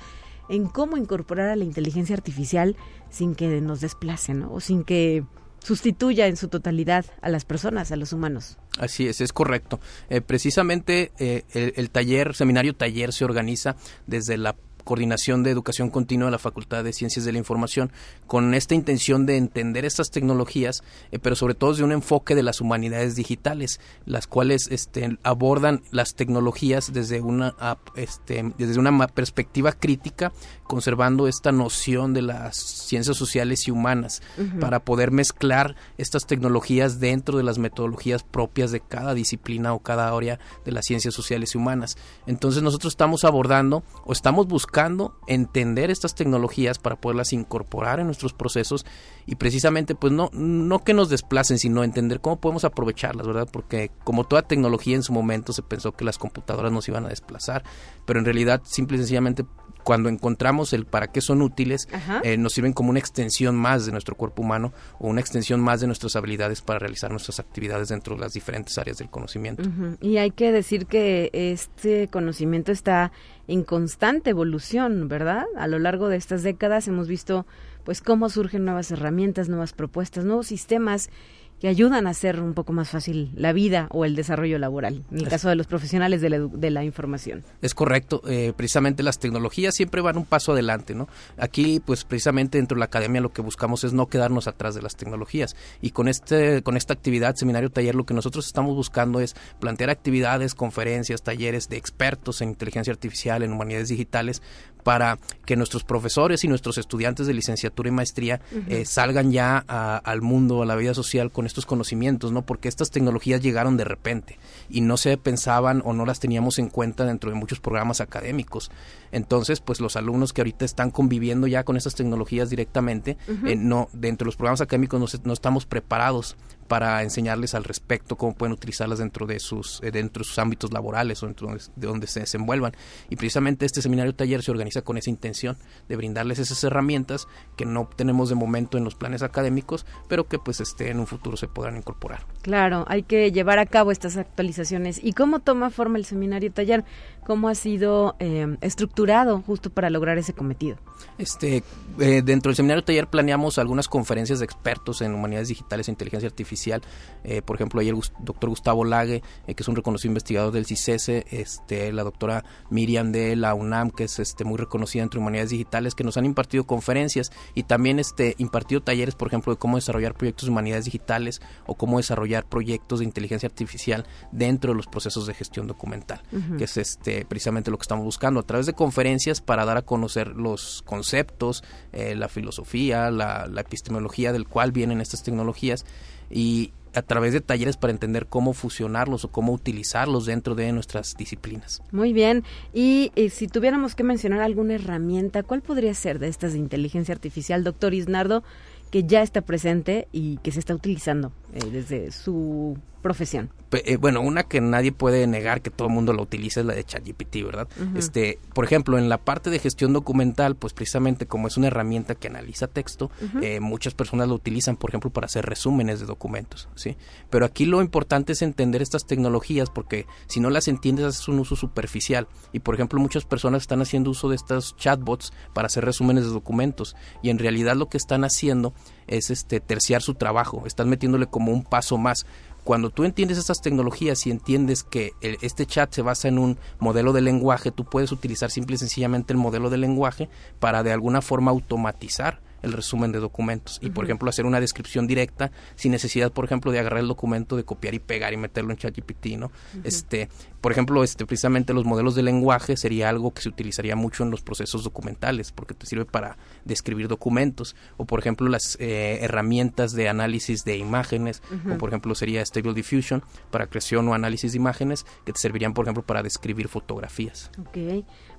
[0.50, 2.76] en cómo incorporar a la inteligencia artificial
[3.10, 4.54] sin que nos desplace, ¿no?
[4.54, 5.24] O sin que
[5.66, 8.58] sustituya en su totalidad a las personas, a los humanos.
[8.78, 9.80] Así es, es correcto.
[10.10, 15.90] Eh, precisamente eh, el, el, taller, seminario taller se organiza desde la Coordinación de Educación
[15.90, 17.92] Continua de la Facultad de Ciencias de la Información,
[18.28, 22.44] con esta intención de entender estas tecnologías, eh, pero sobre todo desde un enfoque de
[22.44, 27.56] las humanidades digitales, las cuales este, abordan las tecnologías desde una,
[27.96, 30.32] este, desde una perspectiva crítica,
[30.64, 34.60] conservando esta noción de las ciencias sociales y humanas, uh -huh.
[34.60, 40.16] para poder mezclar estas tecnologías dentro de las metodologías propias de cada disciplina o cada
[40.16, 41.98] área de las ciencias sociales y humanas.
[42.28, 48.08] Entonces nosotros estamos abordando o estamos buscando buscando entender estas tecnologías para poderlas incorporar en
[48.08, 48.86] nuestros procesos
[49.26, 53.90] y precisamente pues no no que nos desplacen sino entender cómo podemos aprovecharlas verdad porque
[54.04, 57.64] como toda tecnología en su momento se pensó que las computadoras nos iban a desplazar
[58.06, 59.46] pero en realidad simple y sencillamente
[59.86, 61.88] cuando encontramos el para qué son útiles,
[62.24, 65.80] eh, nos sirven como una extensión más de nuestro cuerpo humano o una extensión más
[65.80, 69.62] de nuestras habilidades para realizar nuestras actividades dentro de las diferentes áreas del conocimiento.
[69.62, 69.98] Uh -huh.
[70.02, 73.12] Y hay que decir que este conocimiento está
[73.48, 75.46] en constante evolución, ¿verdad?
[75.56, 77.46] A lo largo de estas décadas hemos visto
[77.84, 81.12] pues cómo surgen nuevas herramientas, nuevas propuestas, nuevos sistemas
[81.60, 85.20] que ayudan a hacer un poco más fácil la vida o el desarrollo laboral, en
[85.20, 87.44] el caso de los profesionales de la, de la información.
[87.62, 91.08] Es correcto, eh, precisamente las tecnologías siempre van un paso adelante, ¿no?
[91.38, 94.82] Aquí, pues precisamente dentro de la academia lo que buscamos es no quedarnos atrás de
[94.82, 99.20] las tecnologías y con este, con esta actividad, seminario, taller, lo que nosotros estamos buscando
[99.20, 104.42] es plantear actividades, conferencias, talleres de expertos en inteligencia artificial, en humanidades digitales,
[104.86, 105.18] para
[105.48, 110.62] que nuestros profesores y nuestros estudiantes de licenciatura y maestría eh, salgan ya al mundo,
[110.62, 112.44] a la vida social con estos conocimientos, ¿no?
[112.44, 114.38] Porque estas tecnologías llegaron de repente
[114.70, 118.70] y no se pensaban o no las teníamos en cuenta dentro de muchos programas académicos.
[119.12, 123.90] Entonces, pues los alumnos que ahorita están conviviendo ya con estas tecnologías directamente, eh, no
[123.92, 128.54] dentro de los programas académicos no, no estamos preparados para enseñarles al respecto cómo pueden
[128.54, 132.22] utilizarlas dentro de sus eh, dentro de sus ámbitos laborales o dentro de donde se
[132.22, 132.74] desenvuelvan.
[133.10, 137.66] Y precisamente este seminario taller se organiza con esa intención de brindarles esas herramientas que
[137.66, 141.38] no tenemos de momento en los planes académicos pero que pues este en un futuro
[141.38, 142.26] se podrán incorporar.
[142.42, 145.00] Claro hay que llevar a cabo estas actualizaciones.
[145.04, 146.84] Y cómo toma forma el seminario taller
[147.26, 150.78] cómo ha sido eh, estructurado justo para lograr ese cometido.
[151.18, 151.64] Este
[152.00, 156.28] eh, dentro del seminario taller planeamos algunas conferencias de expertos en humanidades digitales e inteligencia
[156.28, 156.82] artificial.
[157.24, 160.66] Eh, por ejemplo, ayer el doctor Gustavo Lague, eh, que es un reconocido investigador del
[160.66, 165.52] CICESE, este, la doctora Miriam de la UNAM, que es este, muy reconocida entre humanidades
[165.52, 169.78] digitales, que nos han impartido conferencias y también este, impartido talleres, por ejemplo, de cómo
[169.78, 174.88] desarrollar proyectos de humanidades digitales o cómo desarrollar proyectos de inteligencia artificial dentro de los
[174.88, 176.22] procesos de gestión documental,
[176.58, 179.84] que es este, precisamente lo que estamos buscando a través de conferencias para dar a
[179.84, 185.86] conocer los conceptos, eh, la filosofía, la, epistemología del cual vienen estas tecnologías
[186.30, 191.16] y a través de talleres para entender cómo fusionarlos o cómo utilizarlos dentro de nuestras
[191.18, 191.82] disciplinas.
[191.92, 192.44] Muy bien.
[192.74, 197.14] Y, eh, si tuviéramos que mencionar alguna herramienta, ¿cuál podría ser de estas de inteligencia
[197.14, 198.44] artificial, doctor Isnardo,
[198.92, 203.52] que ya está presente y que se está utilizando eh, desde su profesión?
[203.72, 206.74] Eh, bueno, una que nadie puede negar que todo el mundo la utiliza es la
[206.74, 207.68] de ChatGPT, ¿verdad?
[207.96, 212.16] Este, por ejemplo, en la parte de gestión documental, pues precisamente como es una herramienta
[212.16, 213.12] que analiza texto,
[213.44, 216.98] eh, muchas personas lo utilizan, por ejemplo, para hacer resúmenes de documentos, ¿sí?
[217.30, 221.38] Pero aquí lo importante es entender estas tecnologías porque si no las entiendes haces un
[221.38, 225.86] uso superficial y, por ejemplo, muchas personas están haciendo uso de estos chatbots para hacer
[225.86, 228.74] resúmenes de documentos y en realidad lo que están haciendo
[229.06, 232.26] es este terciar su trabajo, están metiéndole como un paso más
[232.66, 237.14] cuando tú entiendes estas tecnologías y entiendes que este chat se basa en un modelo
[237.14, 241.22] de lenguaje, tú puedes utilizar simple y sencillamente el modelo de lenguaje para de alguna
[241.22, 243.80] forma automatizar el resumen de documentos.
[243.82, 247.56] Y, por ejemplo, hacer una descripción directa sin necesidad, por ejemplo, de agarrar el documento,
[247.56, 249.52] de copiar y pegar y meterlo en ChatGPT, ¿no?
[249.84, 250.30] Este,
[250.62, 254.32] por ejemplo, este, precisamente los modelos de lenguaje sería algo que se utilizaría mucho en
[254.32, 257.76] los procesos documentales porque te sirve para describir documentos.
[257.98, 262.74] O, por ejemplo, las eh, herramientas de análisis de imágenes o, por ejemplo, sería Stable
[262.74, 267.52] Diffusion para creación o análisis de imágenes que te servirían, por ejemplo, para describir fotografías.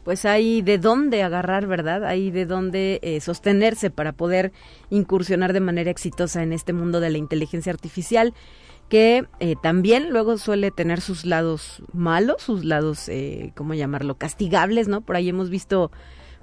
[0.06, 2.04] Pues hay de dónde agarrar, ¿verdad?
[2.04, 4.52] Hay de dónde eh, sostenerse para poder
[4.88, 8.32] incursionar de manera exitosa en este mundo de la inteligencia artificial
[8.88, 14.86] que eh, también luego suele tener sus lados malos, sus lados, eh, ¿cómo llamarlo?, castigables,
[14.86, 15.00] ¿no?
[15.00, 15.90] Por ahí hemos visto,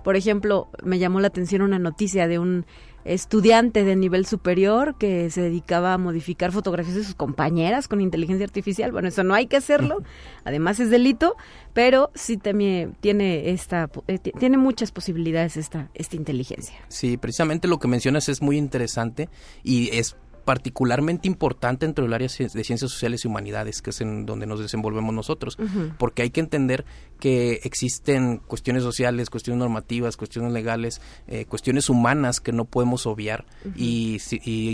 [0.03, 2.65] por ejemplo, me llamó la atención una noticia de un
[3.05, 8.45] estudiante de nivel superior que se dedicaba a modificar fotografías de sus compañeras con inteligencia
[8.45, 8.91] artificial.
[8.91, 10.03] Bueno, eso no hay que hacerlo,
[10.43, 11.35] además es delito,
[11.73, 16.75] pero sí también tiene esta eh, tiene muchas posibilidades esta esta inteligencia.
[16.87, 19.29] Sí, precisamente lo que mencionas es muy interesante
[19.63, 24.25] y es particularmente importante dentro del área de ciencias sociales y humanidades, que es en
[24.25, 25.57] donde nos desenvolvemos nosotros,
[25.97, 26.85] porque hay que entender
[27.19, 33.45] que existen cuestiones sociales, cuestiones normativas, cuestiones legales, eh, cuestiones humanas que no podemos obviar
[33.75, 34.19] y,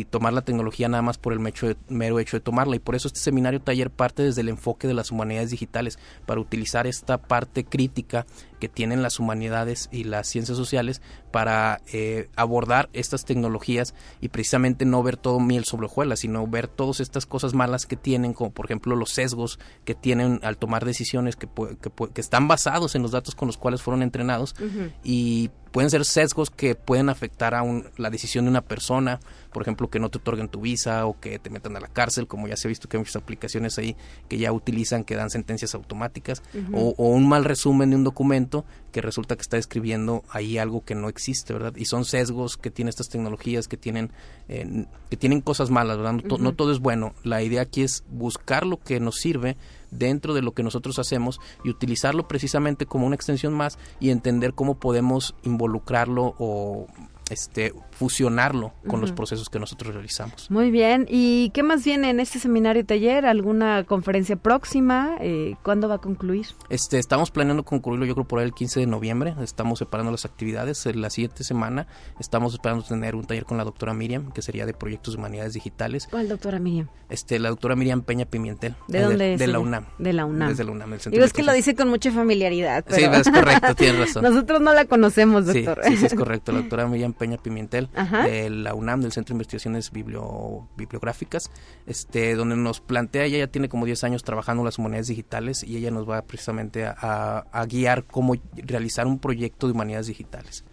[0.10, 2.76] tomar la tecnología nada más por el mero hecho de tomarla.
[2.76, 6.42] Y por eso este seminario taller parte desde el enfoque de las humanidades digitales, para
[6.42, 8.26] utilizar esta parte crítica
[8.60, 14.86] que tienen las humanidades y las ciencias sociales para eh, abordar estas tecnologías y precisamente
[14.86, 18.52] no ver todo miel sobre hojuelas, sino ver todas estas cosas malas que tienen, como
[18.52, 23.12] por ejemplo los sesgos que tienen al tomar decisiones que, que, están basados en los
[23.12, 24.56] datos con los cuales fueron entrenados
[25.04, 27.64] y pueden ser sesgos que pueden afectar a
[27.98, 29.20] la decisión de una persona,
[29.54, 32.28] por ejemplo, que no te otorguen tu visa o que te metan a la cárcel,
[32.28, 33.96] como ya se ha visto que hay muchas aplicaciones ahí
[34.28, 36.42] que ya utilizan, que dan sentencias automáticas,
[36.74, 40.96] o, un mal resumen de un documento que resulta que está escribiendo ahí algo que
[40.96, 41.76] no existe, ¿verdad?
[41.76, 44.12] Y son sesgos que tienen estas tecnologías, que tienen,
[44.48, 46.14] eh, que tienen cosas malas, ¿verdad?
[46.14, 47.14] no todo es bueno.
[47.24, 49.58] La idea aquí es buscar lo que nos sirve
[49.92, 54.54] dentro de lo que nosotros hacemos y utilizarlo precisamente como una extensión más y entender
[54.54, 56.88] cómo podemos involucrarlo o
[57.30, 60.50] este fusionarlo con los procesos que nosotros realizamos.
[60.50, 61.06] Muy bien.
[61.10, 63.26] ¿Y qué más viene en este seminario taller?
[63.26, 65.18] ¿Alguna conferencia próxima?
[65.20, 66.48] Eh, ¿Cuándo va a concluir?
[66.70, 69.36] Este, estamos planeando concluirlo yo creo por el 15 de noviembre.
[69.42, 70.86] Estamos separando las actividades.
[70.96, 71.88] La siguiente semana
[72.22, 75.52] estamos esperando tener un taller con la doctora Miriam, que sería de proyectos de humanidades
[75.54, 76.08] digitales.
[76.10, 76.88] ¿Cuál doctora Miriam?
[77.10, 78.76] Este, la doctora Miriam Peña Pimientel.
[78.88, 79.40] ¿De dónde es?
[79.40, 79.88] De la UNAM.
[79.98, 80.50] De la UNAM.
[80.50, 80.92] Desde la UNAM.
[80.92, 82.86] Del Digo, es que lo dice con mucha familiaridad.
[82.88, 84.24] Sí, es correcto, tienes razón.
[84.30, 85.82] Nosotros no la conocemos, doctor.
[85.84, 86.54] Sí, sí, es correcto.
[86.54, 91.52] La doctora Miriam Peña Pimentel, de la UNAM, del Centro de Investigaciones Biblio, Bibliográficas,
[91.86, 95.64] este, donde nos plantea, ella ya tiene como 10 años trabajando en las humanidades digitales
[95.64, 100.64] y ella nos va precisamente a, a guiar cómo realizar un proyecto de humanidades digitales.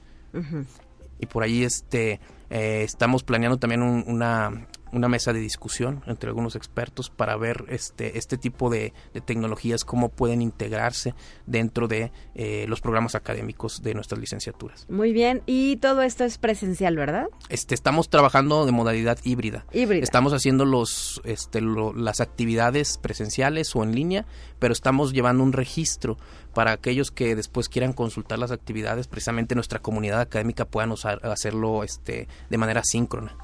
[1.18, 6.56] Y por ahí este, eh, estamos planeando también una, una mesa de discusión entre algunos
[6.56, 8.92] expertos para ver este, este tipo de,
[9.24, 11.14] tecnologías, cómo pueden integrarse
[11.46, 14.86] dentro de eh, los programas académicos de nuestras licenciaturas.
[14.88, 17.26] Muy bien, y todo esto es presencial, ¿verdad?
[17.48, 19.66] Este, estamos trabajando de modalidad híbrida.
[19.72, 20.02] Híbrida.
[20.02, 24.26] Estamos haciendo los, este, las actividades presenciales o en línea,
[24.58, 26.16] pero estamos llevando un registro
[26.54, 31.84] para aquellos que después quieran consultar las actividades, precisamente nuestra comunidad académica puedan usar, hacerlo
[31.84, 33.36] este, de manera síncrona.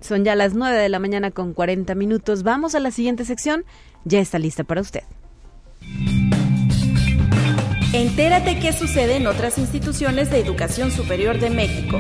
[0.01, 2.43] Son ya las 9 de la mañana con 40 minutos.
[2.43, 3.65] Vamos a la siguiente sección.
[4.05, 5.03] Ya está lista para usted.
[7.93, 11.99] Entérate qué sucede en otras instituciones de educación superior de México.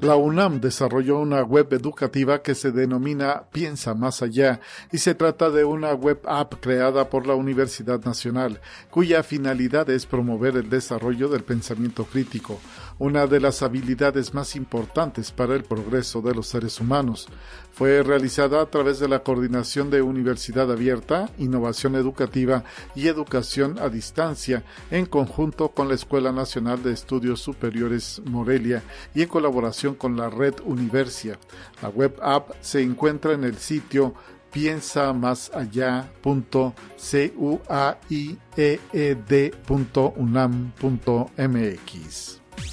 [0.00, 5.50] La UNAM desarrolló una web educativa que se denomina Piensa Más Allá y se trata
[5.50, 11.28] de una web app creada por la Universidad Nacional, cuya finalidad es promover el desarrollo
[11.28, 12.60] del pensamiento crítico,
[12.98, 17.28] una de las habilidades más importantes para el progreso de los seres humanos.
[17.72, 23.88] Fue realizada a través de la coordinación de Universidad Abierta, Innovación Educativa y Educación a
[23.88, 28.82] Distancia, en conjunto con la Escuela Nacional de Estudios Superiores Morelia
[29.14, 31.38] y en colaboración con la red Universia.
[31.82, 34.14] La web app se encuentra en el sitio
[34.50, 35.50] piensa más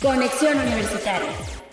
[0.02, 1.65] Conexión Universitaria.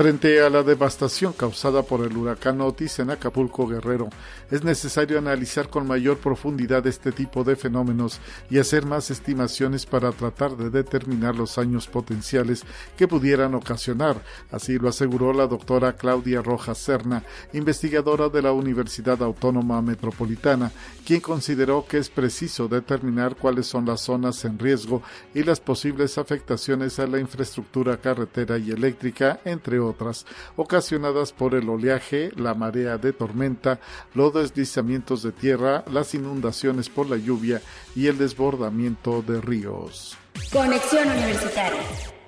[0.00, 4.08] Frente a la devastación causada por el huracán Otis en Acapulco Guerrero,
[4.50, 10.10] es necesario analizar con mayor profundidad este tipo de fenómenos y hacer más estimaciones para
[10.12, 12.64] tratar de determinar los años potenciales
[12.96, 14.24] que pudieran ocasionar.
[14.50, 17.22] Así lo aseguró la doctora Claudia Rojas Serna,
[17.52, 20.72] investigadora de la Universidad Autónoma Metropolitana,
[21.04, 25.02] quien consideró que es preciso determinar cuáles son las zonas en riesgo
[25.34, 30.26] y las posibles afectaciones a la infraestructura carretera y eléctrica, entre otros otras,
[30.56, 33.80] ocasionadas por el oleaje, la marea de tormenta,
[34.14, 37.60] los deslizamientos de tierra, las inundaciones por la lluvia
[37.94, 40.16] y el desbordamiento de ríos.
[40.52, 42.19] Conexión Universitaria.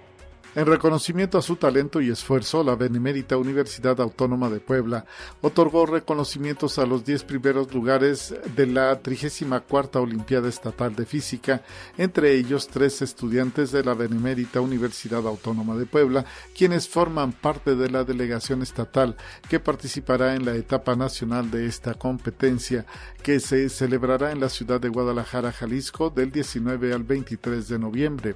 [0.55, 5.07] En reconocimiento a su talento y esfuerzo, la Benemérita Universidad Autónoma de Puebla
[5.41, 11.63] otorgó reconocimientos a los 10 primeros lugares de la 34 Olimpiada Estatal de Física,
[11.97, 17.89] entre ellos tres estudiantes de la Benemérita Universidad Autónoma de Puebla, quienes forman parte de
[17.89, 19.17] la delegación estatal
[19.49, 22.85] que participará en la etapa nacional de esta competencia,
[23.23, 28.35] que se celebrará en la ciudad de Guadalajara, Jalisco, del 19 al 23 de noviembre.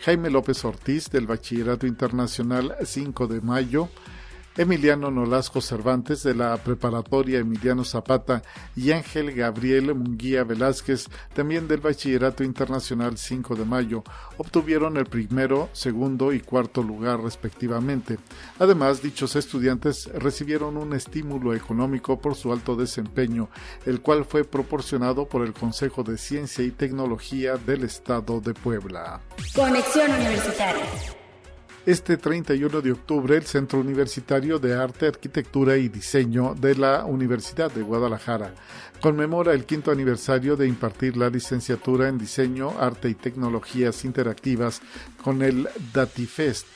[0.00, 1.53] Jaime López Ortiz, del Bachillerato
[1.86, 3.88] Internacional 5 de Mayo,
[4.56, 8.42] Emiliano Nolasco Cervantes de la Preparatoria Emiliano Zapata
[8.76, 14.04] y Ángel Gabriel Munguía Velázquez, también del Bachillerato Internacional 5 de Mayo,
[14.38, 18.18] obtuvieron el primero, segundo y cuarto lugar respectivamente.
[18.60, 23.48] Además, dichos estudiantes recibieron un estímulo económico por su alto desempeño,
[23.86, 29.20] el cual fue proporcionado por el Consejo de Ciencia y Tecnología del Estado de Puebla.
[29.52, 30.84] Conexión Universitaria.
[31.86, 37.70] Este 31 de octubre, el Centro Universitario de Arte, Arquitectura y Diseño de la Universidad
[37.70, 38.54] de Guadalajara
[39.02, 44.80] conmemora el quinto aniversario de impartir la licenciatura en Diseño, Arte y Tecnologías Interactivas
[45.22, 46.66] con el DatiFest.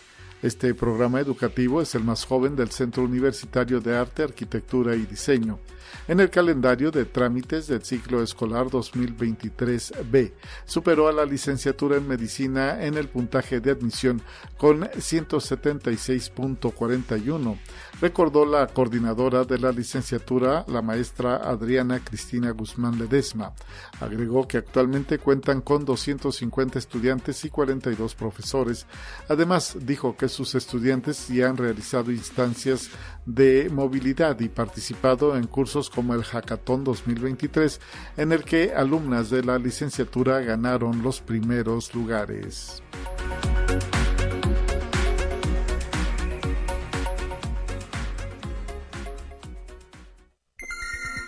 [0.42, 5.59] Este programa educativo es el más joven del Centro Universitario de Arte, Arquitectura y Diseño
[6.07, 10.32] en el calendario de trámites del ciclo escolar 2023B.
[10.64, 14.22] Superó a la licenciatura en medicina en el puntaje de admisión
[14.57, 17.59] con 176.41.
[18.01, 23.53] Recordó la coordinadora de la licenciatura, la maestra Adriana Cristina Guzmán Ledesma.
[24.01, 28.86] Agregó que actualmente cuentan con 250 estudiantes y 42 profesores.
[29.28, 32.91] Además, dijo que sus estudiantes ya han realizado instancias
[33.26, 37.81] de movilidad y participado en cursos como el Hackathon 2023,
[38.16, 42.83] en el que alumnas de la licenciatura ganaron los primeros lugares.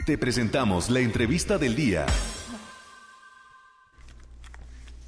[0.04, 2.06] Te presentamos la entrevista del día.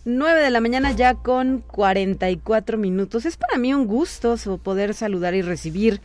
[0.04, 3.24] 9 de la mañana ya con 44 minutos.
[3.24, 6.00] Es para mí un gusto poder saludar y recibir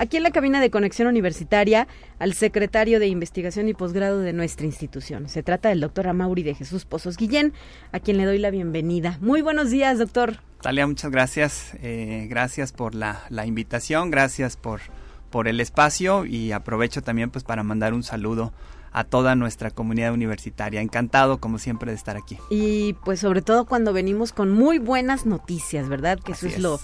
[0.00, 1.86] aquí en la cabina de conexión universitaria
[2.18, 5.28] al secretario de Investigación y Posgrado de nuestra institución.
[5.28, 7.52] Se trata del doctor Amauri de Jesús Pozos Guillén,
[7.92, 9.18] a quien le doy la bienvenida.
[9.20, 10.38] Muy buenos días, doctor.
[10.62, 11.74] Talia, muchas gracias.
[11.82, 14.80] Eh, gracias por la, invitación, gracias por,
[15.28, 18.54] por el espacio y aprovecho también pues para mandar un saludo
[18.92, 20.80] a toda nuestra comunidad universitaria.
[20.80, 22.38] Encantado, como siempre, de estar aquí.
[22.48, 26.18] Y pues sobre todo cuando venimos con muy buenas noticias, ¿verdad?
[26.18, 26.80] Que eso es, lo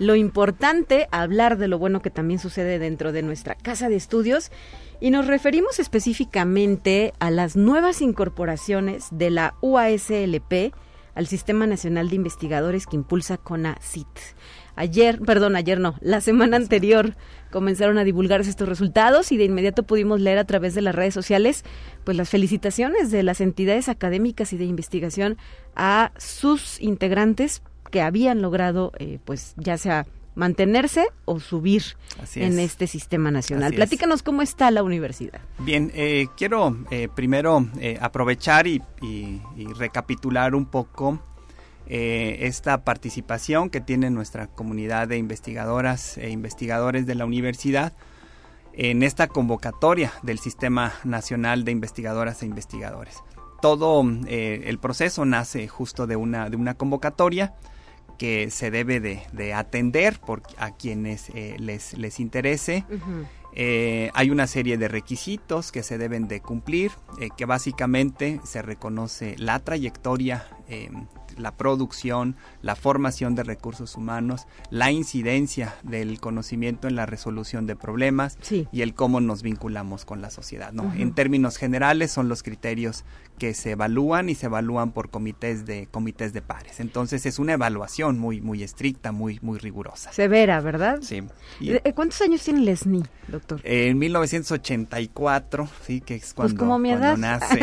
[0.00, 4.50] lo importante, hablar de lo bueno que también sucede dentro de nuestra casa de estudios
[4.98, 10.72] y nos referimos específicamente a las nuevas incorporaciones de la UASLP
[11.14, 14.06] al Sistema Nacional de Investigadores que impulsa CONACIT.
[14.74, 17.14] Ayer, perdón, ayer no, la semana anterior
[17.50, 21.12] comenzaron a divulgarse estos resultados y de inmediato pudimos leer a través de las redes
[21.12, 21.62] sociales
[22.04, 25.36] pues las felicitaciones de las entidades académicas y de investigación
[25.76, 31.82] a sus integrantes que habían logrado, eh, pues ya sea mantenerse o subir
[32.36, 33.74] en este sistema nacional.
[33.74, 35.40] Platícanos cómo está la universidad.
[35.58, 37.66] Bien, eh, quiero eh, primero
[38.00, 38.80] aprovechar y,
[39.76, 41.20] recapitular un poco
[41.86, 47.92] esta participación que tiene nuestra comunidad de investigadoras e investigadores de la universidad
[48.72, 53.16] en esta convocatoria del Sistema Nacional de Investigadoras e Investigadores.
[53.60, 57.54] Todo el proceso nace justo de una, de una convocatoria
[58.20, 62.84] que se debe de, atender por, a quienes eh, les, les interese.
[63.54, 68.60] Eh, hay una serie de requisitos que se deben de cumplir, eh, que básicamente se
[68.60, 70.46] reconoce la trayectoria
[71.36, 77.76] la producción, la formación de recursos humanos, la incidencia del conocimiento en la resolución de
[77.76, 80.72] problemas y el cómo nos vinculamos con la sociedad.
[80.72, 80.92] ¿no?
[80.94, 83.04] En términos generales son los criterios
[83.40, 86.78] que se evalúan y se evalúan por comités de comités de pares.
[86.78, 90.12] Entonces es una evaluación muy muy estricta, muy muy rigurosa.
[90.12, 90.98] Severa, ¿verdad?
[91.00, 91.22] Sí.
[91.62, 93.60] Eh, ¿Cuántos años tiene Lesni, doctor?
[93.64, 97.60] En 1984, sí, que es pues cuando, pues nace.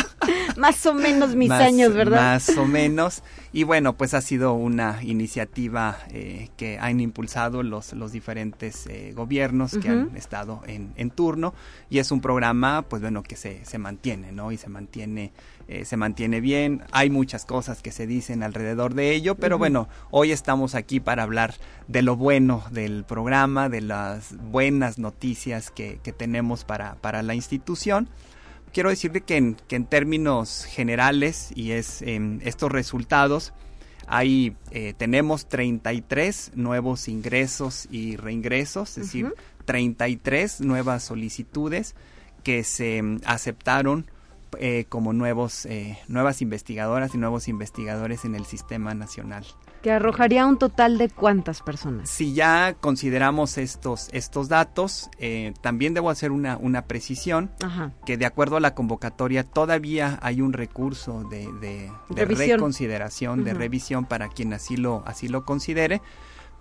[0.56, 2.20] más o menos mis años, ¿verdad?
[2.22, 3.22] Más o menos.
[3.52, 9.12] Y bueno, pues ha sido una iniciativa eh, que han impulsado los, los diferentes eh,
[9.14, 11.52] gobiernos que han estado en, en, turno
[11.88, 14.52] y es un programa, pues bueno, que se, se mantiene, ¿no?
[14.52, 15.32] Y se mantiene,
[15.66, 16.84] eh, se mantiene bien.
[16.92, 21.24] Hay muchas cosas que se dicen alrededor de ello, pero bueno, hoy estamos aquí para
[21.24, 21.54] hablar
[21.88, 27.34] de lo bueno del programa, de las buenas noticias que, que tenemos para, para la
[27.34, 28.08] institución
[28.72, 33.52] quiero decirle que en, que en términos generales y es en estos resultados
[34.06, 39.34] hay eh, tenemos 33 nuevos ingresos y reingresos, es decir,
[39.66, 41.94] 33 nuevas solicitudes
[42.42, 44.10] que se mm, aceptaron
[44.58, 49.46] eh, como nuevos eh, nuevas investigadoras y nuevos investigadores en el sistema nacional
[49.82, 52.10] que arrojaría un total de cuántas personas.
[52.10, 57.50] Si ya consideramos estos, estos datos, eh, también debo hacer una, una precisión,
[58.04, 61.90] que de acuerdo a la convocatoria todavía hay un recurso de, de,
[62.24, 66.02] reconsideración, de revisión para quien así lo, así lo considere.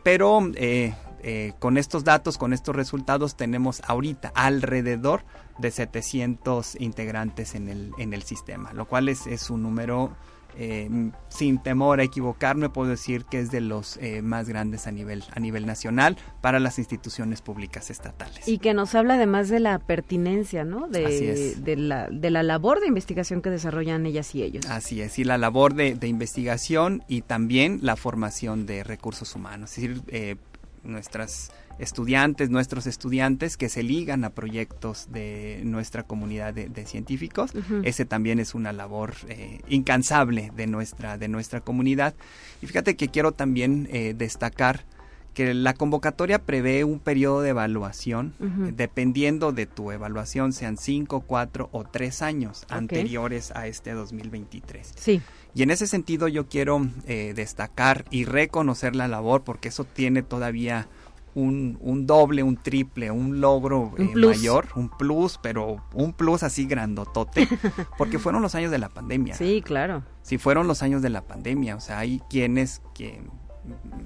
[0.04, 5.24] Pero eh, eh, con estos datos, con estos resultados, tenemos ahorita alrededor
[5.58, 10.16] de 700 integrantes en el, en el sistema, lo cual es, es un número
[10.58, 10.89] eh,
[11.30, 15.24] sin temor a equivocarme, puedo decir que es de los eh, más grandes a nivel,
[15.32, 18.47] a nivel nacional para las instituciones públicas estatales.
[18.47, 20.88] Y que nos habla además de la pertinencia, ¿no?
[20.88, 24.66] De, de, la, de la labor de investigación que desarrollan ellas y ellos.
[24.68, 29.78] Así es, y la labor de, de investigación y también la formación de recursos humanos.
[29.78, 30.36] Es decir, eh,
[30.84, 37.52] nuestras estudiantes, nuestros estudiantes que se ligan a proyectos de nuestra comunidad de, científicos.
[37.84, 42.16] Ese también es una labor eh, incansable de nuestra, de nuestra comunidad.
[42.62, 44.86] Y fíjate que quiero también eh, destacar
[45.34, 48.34] que la convocatoria prevé un periodo de evaluación,
[48.76, 54.94] dependiendo de tu evaluación, sean cinco, cuatro o tres años anteriores a este 2023.
[54.98, 55.22] Sí.
[55.54, 60.22] Y en ese sentido yo quiero eh, destacar y reconocer la labor, porque eso tiene
[60.22, 60.88] todavía
[61.36, 66.66] un, un doble, un triple, un logro eh, mayor, un plus, pero un plus así
[66.66, 67.47] grandotote,
[67.97, 69.36] porque fueron los años de la pandemia.
[69.36, 70.04] Sí, claro.
[70.22, 73.22] Sí, fueron los años de la pandemia, o sea, hay quienes que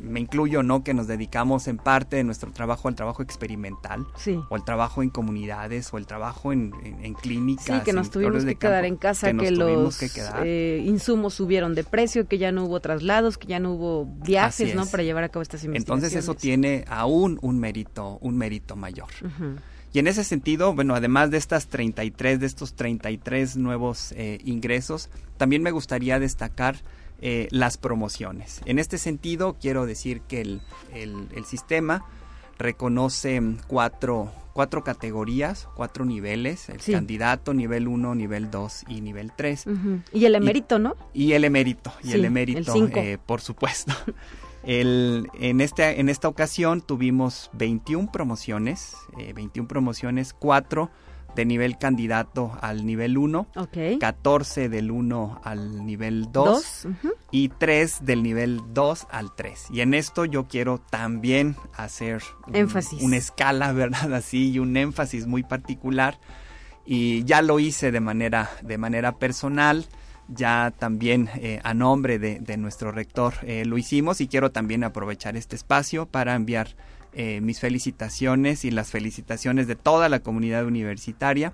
[0.02, 0.84] me incluyo, ¿no?
[0.84, 4.06] Que nos dedicamos en parte de nuestro trabajo al trabajo experimental,
[4.50, 6.72] o el trabajo en comunidades, o el trabajo en,
[7.22, 7.66] clínicas.
[7.66, 10.00] Sí, que nos tuvimos que quedar en casa, que, los
[10.44, 14.76] eh, insumos subieron de precio, que ya no hubo traslados, que ya no hubo viajes,
[14.76, 14.86] ¿no?
[14.86, 16.04] Para llevar a cabo estas investigaciones.
[16.04, 19.10] Entonces eso tiene aún un mérito, un mérito mayor.
[19.94, 25.12] Y en ese sentido, bueno, además de estas 33, de estos 33 nuevos eh, ingresos,
[25.38, 26.78] también me gustaría destacar
[27.26, 28.60] eh, las promociones.
[28.66, 30.62] En este sentido, quiero decir que el,
[30.94, 32.06] el, sistema
[32.58, 39.68] reconoce cuatro, cuatro categorías, cuatro niveles, el candidato, nivel 1, nivel 2 y nivel 3.
[40.12, 40.98] Y el emérito, ¿no?
[41.14, 43.94] Y el emérito, y el emérito, eh, por supuesto.
[44.66, 48.96] El, en, este, en esta ocasión tuvimos 21 promociones,
[49.36, 50.90] 21 eh, promociones, 4
[51.36, 53.48] de nivel candidato al nivel 1,
[54.00, 56.88] 14 del 1 al nivel 2
[57.32, 59.68] y 3 del nivel 2 al 3.
[59.72, 62.22] Y en esto yo quiero también hacer
[62.52, 63.02] énfasis.
[63.02, 64.14] una escala, ¿verdad?
[64.14, 66.20] Así, y un énfasis muy particular.
[66.86, 69.86] Y ya lo hice de manera, de manera personal
[70.28, 74.84] ya también eh, a nombre de, de nuestro rector eh, lo hicimos y quiero también
[74.86, 76.70] aprovechar este espacio para enviar
[77.16, 81.54] eh, mis felicitaciones y las felicitaciones de toda la comunidad universitaria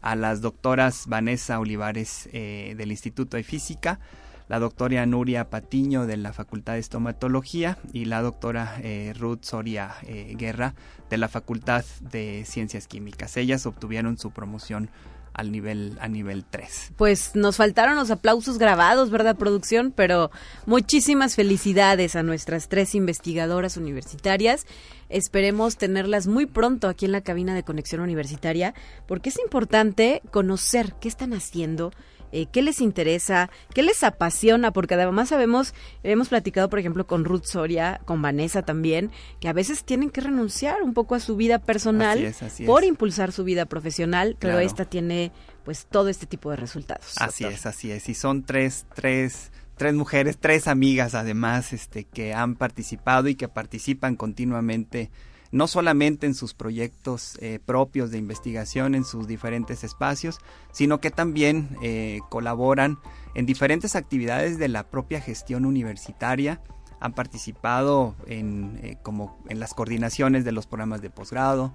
[0.00, 4.00] a las doctoras Vanessa Olivares eh, del Instituto de Física,
[4.48, 9.94] la doctora Nuria Patiño de la Facultad de Estomatología y la doctora eh, Ruth Soria
[10.36, 10.74] Guerra
[11.08, 13.36] de la Facultad de Ciencias Químicas.
[13.36, 14.90] Ellas obtuvieron su promoción
[15.34, 16.92] al nivel a nivel 3.
[16.96, 19.92] Pues nos faltaron los aplausos grabados, ¿verdad, producción?
[19.94, 20.30] Pero
[20.64, 24.66] muchísimas felicidades a nuestras tres investigadoras universitarias.
[25.08, 28.74] Esperemos tenerlas muy pronto aquí en la cabina de conexión universitaria,
[29.06, 31.92] porque es importante conocer qué están haciendo,
[32.34, 35.72] eh, qué les interesa, qué les apasiona, porque además sabemos,
[36.02, 40.20] hemos platicado por ejemplo con Ruth Soria, con Vanessa también, que a veces tienen que
[40.20, 42.34] renunciar un poco a su vida personal
[42.66, 45.30] por impulsar su vida profesional, pero esta tiene
[45.64, 47.14] pues todo este tipo de resultados.
[47.18, 52.34] Así es, así es, y son tres, tres tres mujeres, tres amigas además, este, que
[52.34, 55.10] han participado y que participan continuamente
[55.54, 60.40] no solamente en sus proyectos eh, propios de investigación en sus diferentes espacios,
[60.72, 62.98] sino que también eh, colaboran
[63.36, 66.60] en diferentes actividades de la propia gestión universitaria,
[66.98, 71.72] han participado en, eh, como en las coordinaciones de los programas de posgrado,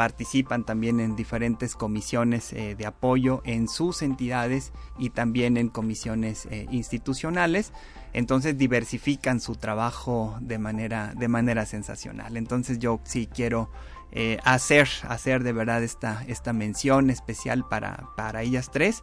[0.00, 7.74] participan también en diferentes comisiones de apoyo en sus entidades y también en comisiones institucionales
[8.12, 12.36] entonces diversifican su trabajo de manera, de manera sensacional.
[12.36, 13.70] Entonces yo sí quiero
[14.12, 19.02] eh, hacer, hacer de verdad esta, esta mención especial para, para ellas tres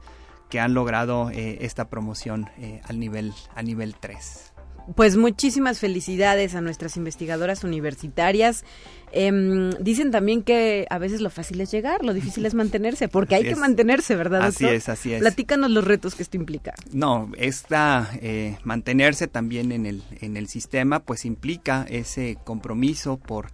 [0.50, 4.54] que han logrado eh, esta promoción eh, al nivel, a nivel 3.
[4.96, 8.64] Pues muchísimas felicidades a nuestras investigadoras universitarias.
[9.12, 13.36] Em, dicen también que a veces lo fácil es llegar, lo difícil es mantenerse, porque
[13.36, 14.44] hay que mantenerse, ¿verdad?
[14.44, 15.20] Así es, así es.
[15.20, 16.74] Platícanos los retos que esto implica.
[16.92, 23.52] No, esta eh, mantenerse también en el en el sistema, pues implica ese compromiso por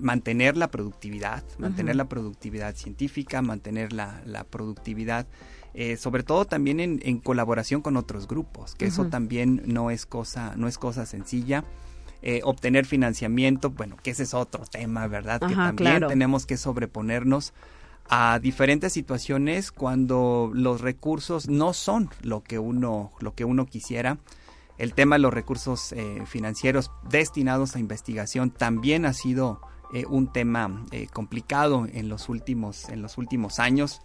[0.00, 5.26] mantener la productividad, mantener la productividad científica, mantener la, la productividad
[5.74, 10.54] eh, sobre todo también en, colaboración con otros grupos, que eso también no es cosa,
[10.56, 11.64] no es cosa sencilla.
[12.24, 15.40] Eh, obtener financiamiento, bueno, que ese es otro tema, ¿verdad?
[15.40, 17.52] que también tenemos que sobreponernos
[18.08, 24.18] a diferentes situaciones cuando los recursos no son lo que uno, lo que uno quisiera.
[24.78, 29.60] el tema de los recursos eh, financieros destinados a investigación también ha sido
[29.92, 34.00] eh, un tema complicado en los últimos en los últimos años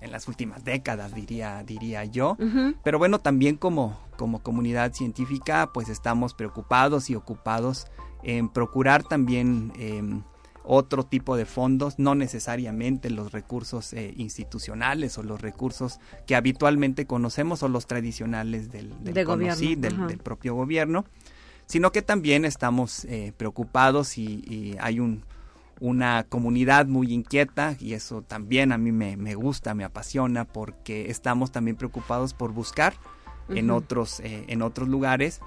[0.00, 2.36] en las últimas décadas diría diría yo
[2.82, 7.86] pero bueno también como como comunidad científica pues estamos preocupados y ocupados
[8.22, 10.22] en procurar también em,
[10.64, 17.06] otro tipo de fondos, no necesariamente los recursos eh, institucionales o los recursos que habitualmente
[17.06, 20.06] conocemos o los tradicionales del, del, gobierno.
[20.06, 21.04] del, propio gobierno,
[21.66, 25.24] sino que también estamos eh, preocupados y, hay un,
[25.82, 31.10] una comunidad muy inquieta y eso también a mí me, me gusta, me apasiona porque
[31.10, 32.94] estamos también preocupados por buscar
[33.48, 35.40] en, otros, eh, en otros lugares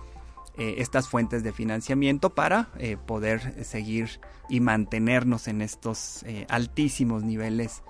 [0.58, 4.20] eh, estas fuentes de financiamiento para eh, poder seguir
[4.50, 7.82] y mantenernos en estos altísimos niveles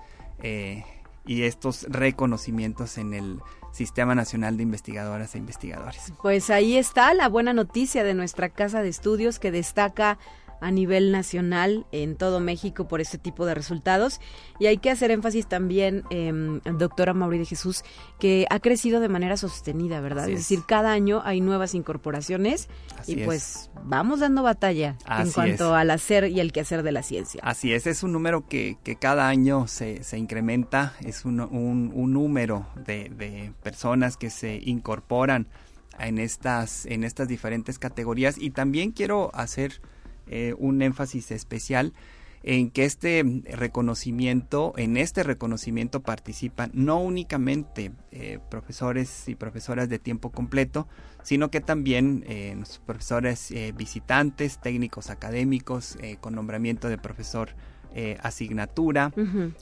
[1.26, 3.40] y estos reconocimientos en el
[3.72, 6.12] Sistema Nacional de Investigadoras e Investigadores.
[6.22, 10.18] Pues ahí está la buena noticia de nuestra casa de estudios que destaca
[10.60, 14.20] a nivel nacional en todo México por este tipo de resultados.
[14.58, 16.32] Y hay que hacer énfasis también, eh,
[16.78, 17.82] doctora Mauri de Jesús,
[18.18, 20.28] que ha crecido de manera sostenida, ¿verdad?
[20.28, 20.38] es.
[20.38, 22.68] decir, cada año hay nuevas incorporaciones
[23.06, 27.40] y pues vamos dando batalla en cuanto al hacer y el quehacer de la ciencia.
[27.44, 31.92] Así es, es un número que, que cada año se, se incrementa, es un, un,
[31.94, 35.48] un número de, de personas que se incorporan
[35.98, 39.80] en estas, en estas diferentes categorías y también quiero hacer
[40.26, 41.92] eh, un énfasis especial
[42.42, 49.98] en que este reconocimiento, en este reconocimiento participan no únicamente eh, profesores y profesoras de
[49.98, 50.86] tiempo completo,
[51.24, 52.56] sino que también eh,
[52.86, 57.50] profesores visitantes, técnicos académicos, con nombramiento de profesor
[58.20, 59.10] asignatura,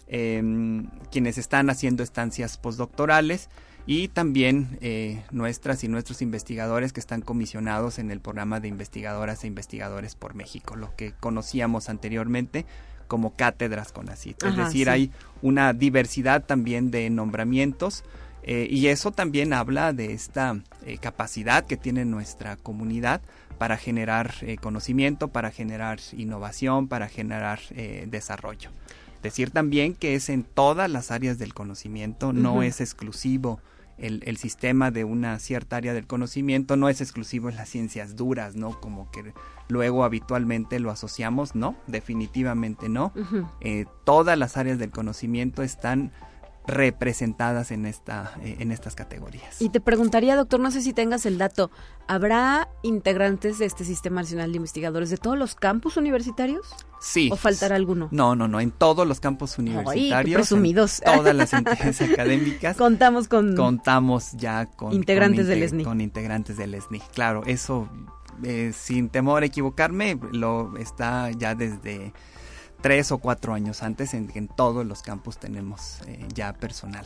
[0.08, 3.48] em, quienes están haciendo estancias postdoctorales
[3.87, 9.45] y también eh, nuestras y nuestros investigadores que están comisionados en el programa de investigadoras
[9.45, 12.64] e investigadores por México, lo que conocíamos anteriormente
[13.09, 14.35] como cátedras con así.
[14.45, 15.11] Es decir, hay
[15.43, 18.03] una diversidad también de nombramientos
[18.43, 23.20] eh, y eso también habla de esta eh, capacidad que tiene nuestra comunidad
[23.59, 27.61] para generar conocimiento, para generar innovación, para generar
[28.09, 28.70] desarrollo.
[29.22, 33.61] Decir también que es en todas las áreas del conocimiento, no es exclusivo
[33.99, 38.57] el, sistema de una cierta área del conocimiento no es exclusivo en las ciencias duras,
[38.57, 38.80] ¿no?
[38.80, 39.32] Como que
[39.68, 41.76] luego habitualmente lo asociamos, ¿no?
[41.86, 43.12] Definitivamente no.
[43.61, 46.12] Eh, todas las áreas del conocimiento están
[46.66, 49.61] representadas en esta eh, en estas categorías.
[49.61, 51.70] Y te preguntaría, doctor, no sé si tengas el dato,
[52.09, 56.74] ¿habrá integrantes de este Sistema Nacional de Investigadores de todos los campus universitarios?
[57.05, 57.28] Sí.
[57.30, 58.09] ¿O faltará alguno?
[58.12, 60.38] No, no, no, en todos los campos universitarios.
[60.38, 61.02] presumidos.
[61.05, 62.78] todas las entidades académicas.
[62.78, 65.84] Contamos con contamos ya con integrantes del SNI.
[65.84, 67.00] Con integrantes del SNI.
[67.12, 67.90] Claro, eso
[68.42, 72.14] eh, sin temor a equivocarme, lo está ya desde
[72.80, 77.05] tres o cuatro años antes en en todos los campos tenemos eh, ya personal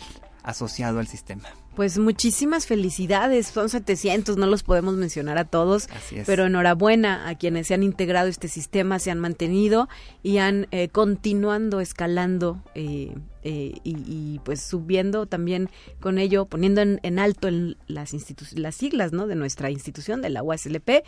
[0.49, 1.51] asociado al sistema.
[1.76, 5.88] Pues muchísimas felicidades, son 700, no los podemos mencionar a todos,
[6.24, 9.88] pero enhorabuena a quienes se han integrado este sistema, se han mantenido
[10.22, 15.68] y han eh, continuando escalando eh, y, pues subiendo también
[16.01, 18.14] con ello, poniendo en, alto en las,
[18.55, 19.26] las siglas ¿no?
[19.26, 21.05] de nuestra institución, de la USLP.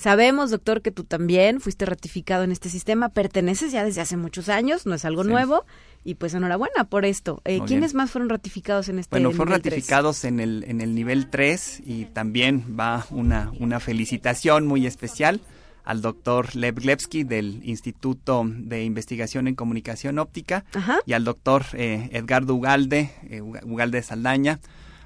[0.00, 4.48] Sabemos, doctor, que tú también fuiste ratificado en este sistema, perteneces ya desde hace muchos
[4.48, 5.66] años, no es algo nuevo,
[6.04, 7.42] y pues enhorabuena por esto.
[7.44, 11.28] Eh, ¿Quiénes más fueron ratificados en este Bueno, fueron ratificados en el, en el nivel
[11.28, 15.42] 3 y también va una, una felicitación muy especial
[15.84, 20.64] al doctor Lev Glebsky del Instituto de Investigación en Comunicación Óptica
[21.04, 24.60] y al doctor eh, Edgardo Ugalde, eh, Ugalde Saldaña,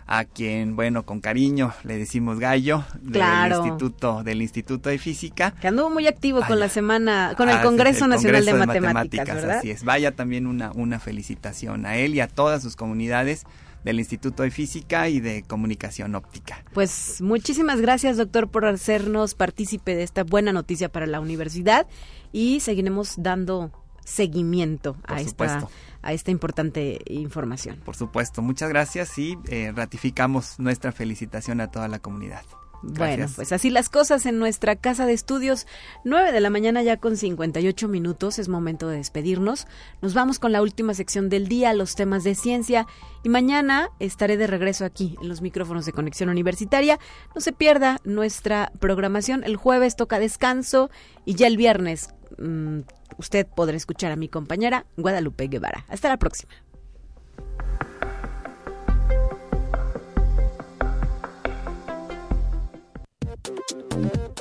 [0.07, 5.55] a quien, bueno, con cariño le decimos Gallo, del Instituto del Instituto de Física.
[5.61, 9.45] Que anduvo muy activo con la semana, con el ah, Congreso Nacional de, Matemáticas.
[9.45, 9.85] Así es.
[9.85, 13.45] Vaya también una, una felicitación a él y a todas sus comunidades
[13.85, 16.65] del Instituto de Física y de Comunicación Óptica.
[16.73, 21.87] Pues muchísimas gracias, doctor, por hacernos partícipe de esta buena noticia para la universidad
[22.33, 23.71] y seguiremos dando
[24.05, 25.69] seguimiento a esta
[26.05, 27.81] a esta importante información.
[27.85, 32.45] Por supuesto, muchas gracias y eh, ratificamos nuestra felicitación a toda la comunidad.
[32.87, 35.67] Bueno, pues así las cosas en nuestra casa de estudios.
[36.05, 39.67] 9 de la mañana ya con 58 minutos, es momento de despedirnos.
[40.03, 42.87] Nos vamos con la última sección del día, los temas de ciencia.
[43.23, 46.99] Y mañana estaré de regreso aquí en los micrófonos de Conexión Universitaria.
[47.35, 49.45] No se pierda nuestra programación.
[49.45, 50.91] El jueves toca descanso
[51.25, 52.81] y ya el viernes mm,
[53.19, 55.85] usted podrá escuchar a mi compañera Guadalupe Guevara.
[55.89, 56.53] Hasta la próxima.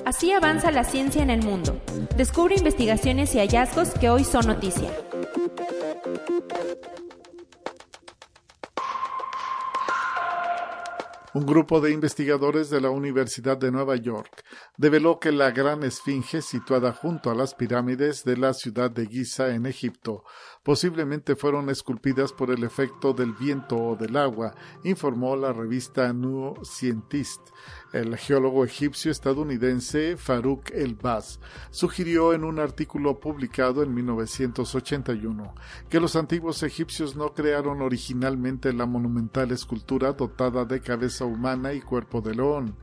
[0.06, 1.82] Así avanza la ciencia en el mundo.
[2.18, 4.90] Descubre investigaciones y hallazgos que hoy son noticia.
[11.36, 14.44] Un grupo de investigadores de la Universidad de Nueva York
[14.78, 19.56] develó que la gran esfinge situada junto a las pirámides de la ciudad de Giza
[19.56, 20.24] en Egipto
[20.64, 26.56] posiblemente fueron esculpidas por el efecto del viento o del agua, informó la revista New
[26.64, 27.42] Scientist.
[27.92, 31.40] El geólogo egipcio estadounidense Farouk El-Baz
[31.70, 35.54] sugirió en un artículo publicado en 1981
[35.90, 41.82] que los antiguos egipcios no crearon originalmente la monumental escultura dotada de cabeza humana y
[41.82, 42.76] cuerpo de león.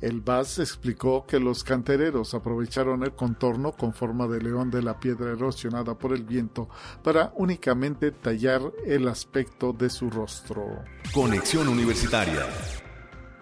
[0.00, 4.98] El Bass explicó que los cantereros aprovecharon el contorno con forma de león de la
[4.98, 6.68] piedra erosionada por el viento
[7.02, 10.84] para únicamente tallar el aspecto de su rostro.
[11.12, 12.46] Conexión Universitaria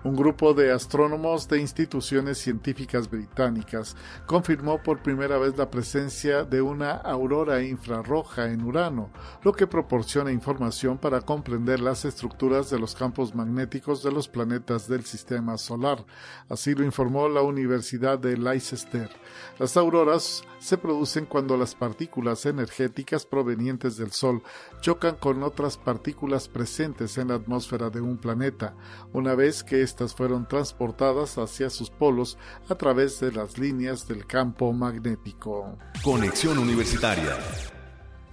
[0.05, 3.97] un grupo de astrónomos de instituciones científicas británicas
[4.27, 9.11] confirmó por primera vez la presencia de una aurora infrarroja en Urano,
[9.43, 14.89] lo que proporciona información para comprender las estructuras de los campos magnéticos de los planetas
[14.89, 16.05] del sistema solar.
[16.49, 19.11] Así lo informó la Universidad de Leicester.
[19.59, 24.43] Las auroras se producen cuando las partículas energéticas provenientes del Sol
[24.81, 28.75] chocan con otras partículas presentes en la atmósfera de un planeta.
[29.13, 32.37] Una vez que estas fueron transportadas hacia sus polos
[32.69, 35.79] a través de las líneas del campo magnético.
[36.03, 37.37] Conexión Universitaria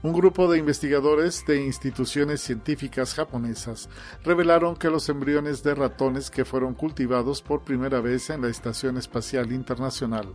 [0.05, 3.89] un grupo de investigadores de instituciones científicas japonesas
[4.23, 8.97] revelaron que los embriones de ratones que fueron cultivados por primera vez en la Estación
[8.97, 10.27] Espacial Internacional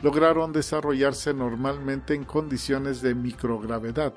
[0.00, 4.14] lograron desarrollarse normalmente en condiciones de microgravedad.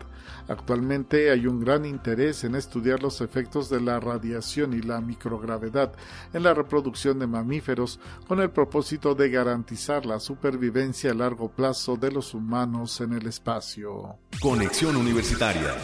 [0.48, 5.92] Actualmente hay un gran interés en estudiar los efectos de la radiación y la microgravedad
[6.34, 11.96] en la reproducción de mamíferos con el propósito de garantizar la supervivencia a largo plazo
[11.96, 14.20] de los humanos en el espacio.
[14.40, 15.76] Conexión Universitaria.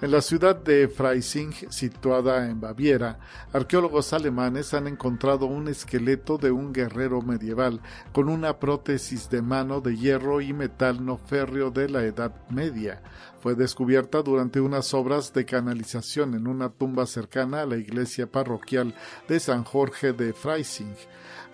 [0.00, 3.18] En la ciudad de Freising, situada en Baviera,
[3.52, 7.80] arqueólogos alemanes han encontrado un esqueleto de un guerrero medieval
[8.12, 13.02] con una prótesis de mano de hierro y metal no férreo de la Edad Media.
[13.40, 18.94] Fue descubierta durante unas obras de canalización en una tumba cercana a la iglesia parroquial
[19.28, 20.96] de San Jorge de Freising.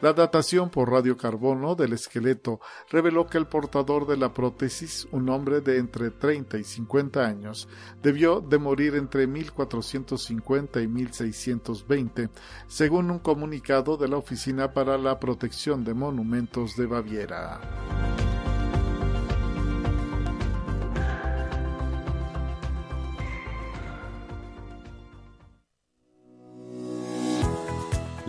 [0.01, 5.61] La datación por radiocarbono del esqueleto reveló que el portador de la prótesis, un hombre
[5.61, 7.69] de entre 30 y 50 años,
[8.03, 12.31] debió de morir entre 1450 y 1620,
[12.67, 17.61] según un comunicado de la Oficina para la Protección de Monumentos de Baviera.